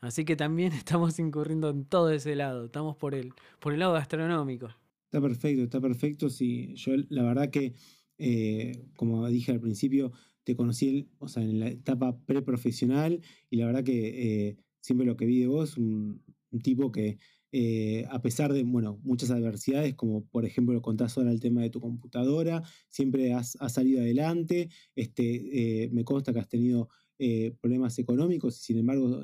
Así 0.00 0.24
que 0.24 0.36
también 0.36 0.72
estamos 0.72 1.18
incurriendo 1.18 1.70
en 1.70 1.84
todo 1.84 2.10
ese 2.10 2.34
lado, 2.34 2.66
estamos 2.66 2.96
por 2.96 3.14
el, 3.14 3.32
por 3.60 3.74
el 3.74 3.80
lado 3.80 3.92
gastronómico. 3.92 4.68
Está 5.04 5.20
perfecto, 5.20 5.62
está 5.62 5.80
perfecto. 5.80 6.30
Sí, 6.30 6.74
yo 6.74 6.92
la 7.10 7.22
verdad 7.22 7.50
que, 7.50 7.74
eh, 8.18 8.84
como 8.96 9.26
dije 9.28 9.52
al 9.52 9.60
principio, 9.60 10.12
te 10.44 10.56
conocí 10.56 11.08
o 11.18 11.28
sea, 11.28 11.42
en 11.42 11.60
la 11.60 11.68
etapa 11.68 12.18
preprofesional 12.24 13.20
y 13.50 13.56
la 13.56 13.66
verdad 13.66 13.84
que 13.84 14.48
eh, 14.48 14.56
siempre 14.80 15.06
lo 15.06 15.16
que 15.16 15.26
vi 15.26 15.40
de 15.40 15.46
vos, 15.48 15.76
un 15.76 16.22
tipo 16.62 16.90
que 16.90 17.18
eh, 17.50 18.04
a 18.10 18.20
pesar 18.20 18.52
de 18.52 18.62
bueno, 18.62 19.00
muchas 19.02 19.30
adversidades, 19.30 19.94
como 19.94 20.24
por 20.26 20.44
ejemplo 20.44 20.74
lo 20.74 20.82
contás 20.82 21.16
ahora 21.16 21.30
el 21.30 21.40
tema 21.40 21.62
de 21.62 21.70
tu 21.70 21.80
computadora, 21.80 22.62
siempre 22.88 23.32
has, 23.32 23.56
salido 23.68 24.00
adelante, 24.00 24.68
este, 24.94 25.84
eh, 25.84 25.88
me 25.90 26.04
consta 26.04 26.32
que 26.32 26.40
has 26.40 26.48
tenido 26.48 26.88
eh, 27.18 27.54
problemas 27.60 27.98
económicos 27.98 28.58
y 28.58 28.64
sin 28.64 28.78
embargo 28.78 29.22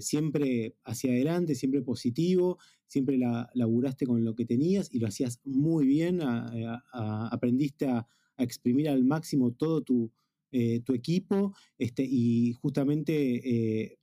siempre 0.00 0.76
hacia 0.84 1.12
adelante, 1.12 1.54
siempre 1.54 1.82
positivo, 1.82 2.56
siempre 2.86 3.18
la, 3.18 3.50
laburaste 3.52 4.06
con 4.06 4.24
lo 4.24 4.34
que 4.34 4.46
tenías 4.46 4.88
y 4.90 4.98
lo 4.98 5.08
hacías 5.08 5.40
muy 5.44 5.86
bien, 5.86 6.20
aprendiste 6.22 7.86
a, 7.86 8.06
exprimir 8.38 8.88
al 8.88 9.04
máximo 9.04 9.52
todo 9.52 9.82
tu, 9.82 10.12
tu 10.84 10.94
equipo 10.94 11.52
este, 11.76 12.04
y 12.08 12.52
justamente 12.52 13.97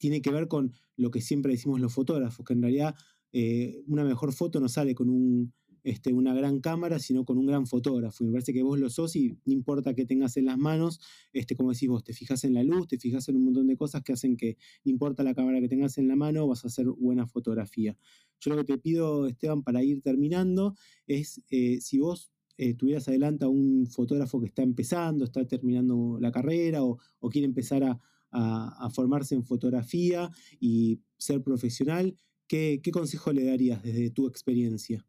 tiene 0.00 0.22
que 0.22 0.32
ver 0.32 0.48
con 0.48 0.72
lo 0.96 1.10
que 1.10 1.20
siempre 1.20 1.52
decimos 1.52 1.78
los 1.78 1.92
fotógrafos, 1.92 2.44
que 2.44 2.54
en 2.54 2.62
realidad 2.62 2.94
eh, 3.32 3.84
una 3.86 4.02
mejor 4.02 4.32
foto 4.32 4.58
no 4.58 4.68
sale 4.68 4.94
con 4.94 5.52
este, 5.84 6.12
una 6.12 6.34
gran 6.34 6.60
cámara, 6.60 6.98
sino 6.98 7.24
con 7.26 7.36
un 7.36 7.46
gran 7.46 7.66
fotógrafo. 7.66 8.24
Y 8.24 8.26
me 8.26 8.32
parece 8.32 8.54
que 8.54 8.62
vos 8.62 8.80
lo 8.80 8.88
sos 8.88 9.14
y 9.14 9.38
no 9.44 9.52
importa 9.52 9.94
qué 9.94 10.06
tengas 10.06 10.38
en 10.38 10.46
las 10.46 10.56
manos, 10.56 11.00
este, 11.34 11.54
como 11.54 11.72
decís 11.72 11.88
vos, 11.88 12.02
te 12.02 12.14
fijas 12.14 12.44
en 12.44 12.54
la 12.54 12.64
luz, 12.64 12.88
te 12.88 12.98
fijas 12.98 13.28
en 13.28 13.36
un 13.36 13.44
montón 13.44 13.66
de 13.66 13.76
cosas 13.76 14.02
que 14.02 14.14
hacen 14.14 14.38
que 14.38 14.56
importa 14.84 15.22
la 15.22 15.34
cámara 15.34 15.60
que 15.60 15.68
tengas 15.68 15.98
en 15.98 16.08
la 16.08 16.16
mano, 16.16 16.46
vas 16.46 16.64
a 16.64 16.68
hacer 16.68 16.86
buena 16.86 17.26
fotografía. 17.26 17.96
Yo 18.40 18.50
lo 18.50 18.56
que 18.56 18.64
te 18.64 18.78
pido, 18.78 19.26
Esteban, 19.26 19.62
para 19.62 19.84
ir 19.84 20.00
terminando, 20.00 20.74
es 21.06 21.42
eh, 21.50 21.78
si 21.82 21.98
vos 21.98 22.32
eh, 22.56 22.72
tuvieras 22.72 23.06
adelante 23.08 23.44
a 23.44 23.48
un 23.48 23.86
fotógrafo 23.86 24.40
que 24.40 24.46
está 24.46 24.62
empezando, 24.62 25.26
está 25.26 25.46
terminando 25.46 26.18
la 26.18 26.32
carrera 26.32 26.82
o 26.82 26.98
quiere 27.30 27.44
empezar 27.44 27.84
a, 27.84 28.00
a, 28.32 28.88
formarse 28.90 29.34
en 29.34 29.44
fotografía 29.44 30.30
y 30.60 31.00
ser 31.16 31.42
profesional, 31.42 32.16
¿qué, 32.46 32.80
consejo 32.92 33.32
le 33.32 33.44
darías 33.44 33.82
desde 33.82 34.10
tu 34.10 34.26
experiencia? 34.26 35.04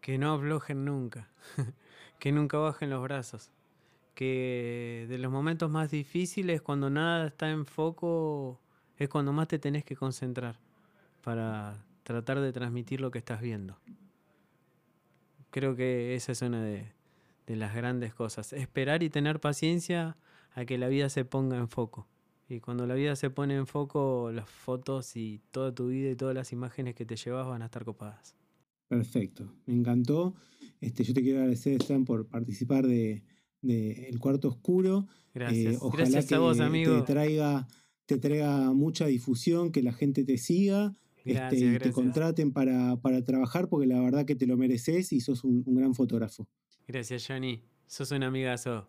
Que 0.00 0.18
no 0.18 0.32
aflojen 0.32 0.84
nunca, 0.84 1.32
que 2.18 2.32
nunca 2.32 2.58
bajen 2.58 2.90
los 2.90 3.02
brazos, 3.02 3.50
que 4.14 5.06
de 5.08 5.18
los 5.18 5.30
momentos 5.30 5.70
más 5.70 5.90
difíciles, 5.90 6.62
cuando 6.62 6.90
nada 6.90 7.28
está 7.28 7.50
en 7.50 7.66
foco, 7.66 8.60
es 8.96 9.08
cuando 9.08 9.32
más 9.32 9.48
te 9.48 9.58
tenés 9.58 9.84
que 9.84 9.96
concentrar 9.96 10.58
para 11.22 11.84
tratar 12.02 12.40
de 12.40 12.52
transmitir 12.52 13.00
lo 13.00 13.10
que 13.10 13.18
estás 13.18 13.40
viendo. 13.40 13.78
Creo 15.50 15.76
que 15.76 16.14
esa 16.14 16.32
es 16.32 16.42
una 16.42 16.62
de, 16.62 16.92
de 17.46 17.56
las 17.56 17.74
grandes 17.74 18.14
cosas. 18.14 18.52
Esperar 18.52 19.02
y 19.02 19.10
tener 19.10 19.40
paciencia 19.40 20.16
a 20.54 20.64
que 20.64 20.78
la 20.78 20.88
vida 20.88 21.08
se 21.08 21.24
ponga 21.24 21.58
en 21.58 21.68
foco. 21.68 22.06
Y 22.52 22.60
cuando 22.60 22.86
la 22.86 22.94
vida 22.94 23.16
se 23.16 23.30
pone 23.30 23.56
en 23.56 23.66
foco, 23.66 24.30
las 24.30 24.48
fotos 24.48 25.16
y 25.16 25.40
toda 25.50 25.74
tu 25.74 25.88
vida 25.88 26.10
y 26.10 26.16
todas 26.16 26.34
las 26.34 26.52
imágenes 26.52 26.94
que 26.94 27.06
te 27.06 27.16
llevas 27.16 27.46
van 27.46 27.62
a 27.62 27.64
estar 27.64 27.84
copadas. 27.84 28.36
Perfecto, 28.88 29.50
me 29.64 29.74
encantó. 29.74 30.34
Este, 30.78 31.02
yo 31.02 31.14
te 31.14 31.22
quiero 31.22 31.38
agradecer, 31.38 31.80
Stan, 31.80 32.04
por 32.04 32.26
participar 32.26 32.86
de, 32.86 33.22
El 33.62 34.18
Cuarto 34.18 34.48
Oscuro. 34.48 35.06
Gracias. 35.32 35.74
Eh, 35.74 35.78
ojalá 35.80 36.02
Gracias 36.02 36.26
que 36.26 36.34
a 36.34 36.40
vos, 36.40 36.60
amigo. 36.60 36.94
Te 36.98 37.12
traiga, 37.14 37.66
te 38.04 38.18
traiga 38.18 38.70
mucha 38.72 39.06
difusión, 39.06 39.72
que 39.72 39.82
la 39.82 39.94
gente 39.94 40.24
te 40.24 40.36
siga. 40.36 40.94
este, 41.24 41.56
y 41.56 41.78
te 41.78 41.90
contraten 41.90 42.52
para, 42.52 42.96
para, 43.00 43.24
trabajar 43.24 43.70
porque 43.70 43.86
la 43.86 44.00
verdad 44.02 44.26
que 44.26 44.34
te 44.34 44.46
lo 44.46 44.58
mereces 44.58 45.12
y 45.12 45.20
sos 45.20 45.42
un, 45.42 45.62
un 45.64 45.74
gran 45.74 45.94
fotógrafo. 45.94 46.46
Gracias, 46.86 47.26
Johnny. 47.26 47.62
Sos 47.86 48.10
un 48.10 48.24
amigazo. 48.24 48.88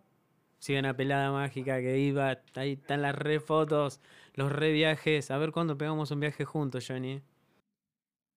Sigan 0.64 0.86
a 0.86 0.96
Pelada 0.96 1.30
Mágica 1.30 1.82
que 1.82 2.00
iba. 2.00 2.40
Ahí 2.56 2.72
están 2.72 3.02
las 3.02 3.14
re 3.14 3.42
fotos, 3.42 4.00
los 4.34 4.50
re 4.50 4.72
viajes. 4.72 5.30
A 5.30 5.38
ver 5.38 5.52
cuándo 5.52 5.78
pegamos 5.78 6.10
un 6.12 6.22
viaje 6.22 6.46
juntos, 6.46 6.86
Johnny. 6.88 7.22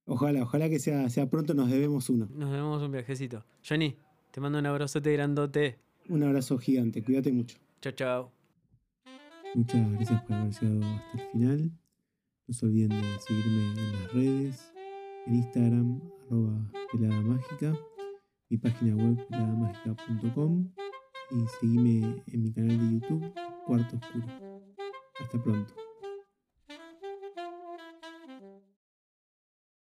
Ojalá, 0.06 0.42
ojalá 0.42 0.68
que 0.68 0.80
sea, 0.80 1.08
sea 1.08 1.30
pronto, 1.30 1.54
nos 1.54 1.70
debemos 1.70 2.10
uno. 2.10 2.26
Nos 2.34 2.50
debemos 2.50 2.82
un 2.82 2.90
viajecito. 2.90 3.44
Johnny, 3.64 3.96
te 4.32 4.40
mando 4.40 4.58
un 4.58 4.66
abrazote 4.66 5.12
grandote. 5.12 5.78
Un 6.08 6.24
abrazo 6.24 6.58
gigante, 6.58 7.00
cuídate 7.00 7.30
mucho. 7.30 7.58
Chao, 7.80 7.92
chao. 7.92 8.32
Muchas 9.54 9.92
gracias 9.92 10.20
por 10.22 10.34
haber 10.34 10.52
llegado 10.52 10.96
hasta 10.96 11.22
el 11.22 11.30
final. 11.30 11.70
No 12.48 12.54
se 12.54 12.66
olviden 12.66 12.88
de 12.88 13.20
seguirme 13.20 13.80
en 13.80 13.92
las 13.92 14.12
redes, 14.12 14.72
en 15.28 15.34
Instagram, 15.36 16.00
arroba 16.26 16.72
pelada 16.90 17.20
mágica, 17.20 17.78
mi 18.48 18.58
página 18.58 18.96
web 18.96 19.28
peladamagica.com 19.28 20.72
y 21.30 21.46
seguime 21.60 22.22
en 22.26 22.42
mi 22.42 22.52
canal 22.52 22.78
de 22.78 23.00
YouTube, 23.00 23.32
Cuarto 23.66 23.96
Oscuro. 23.96 24.26
Hasta 25.20 25.42
pronto. 25.42 25.85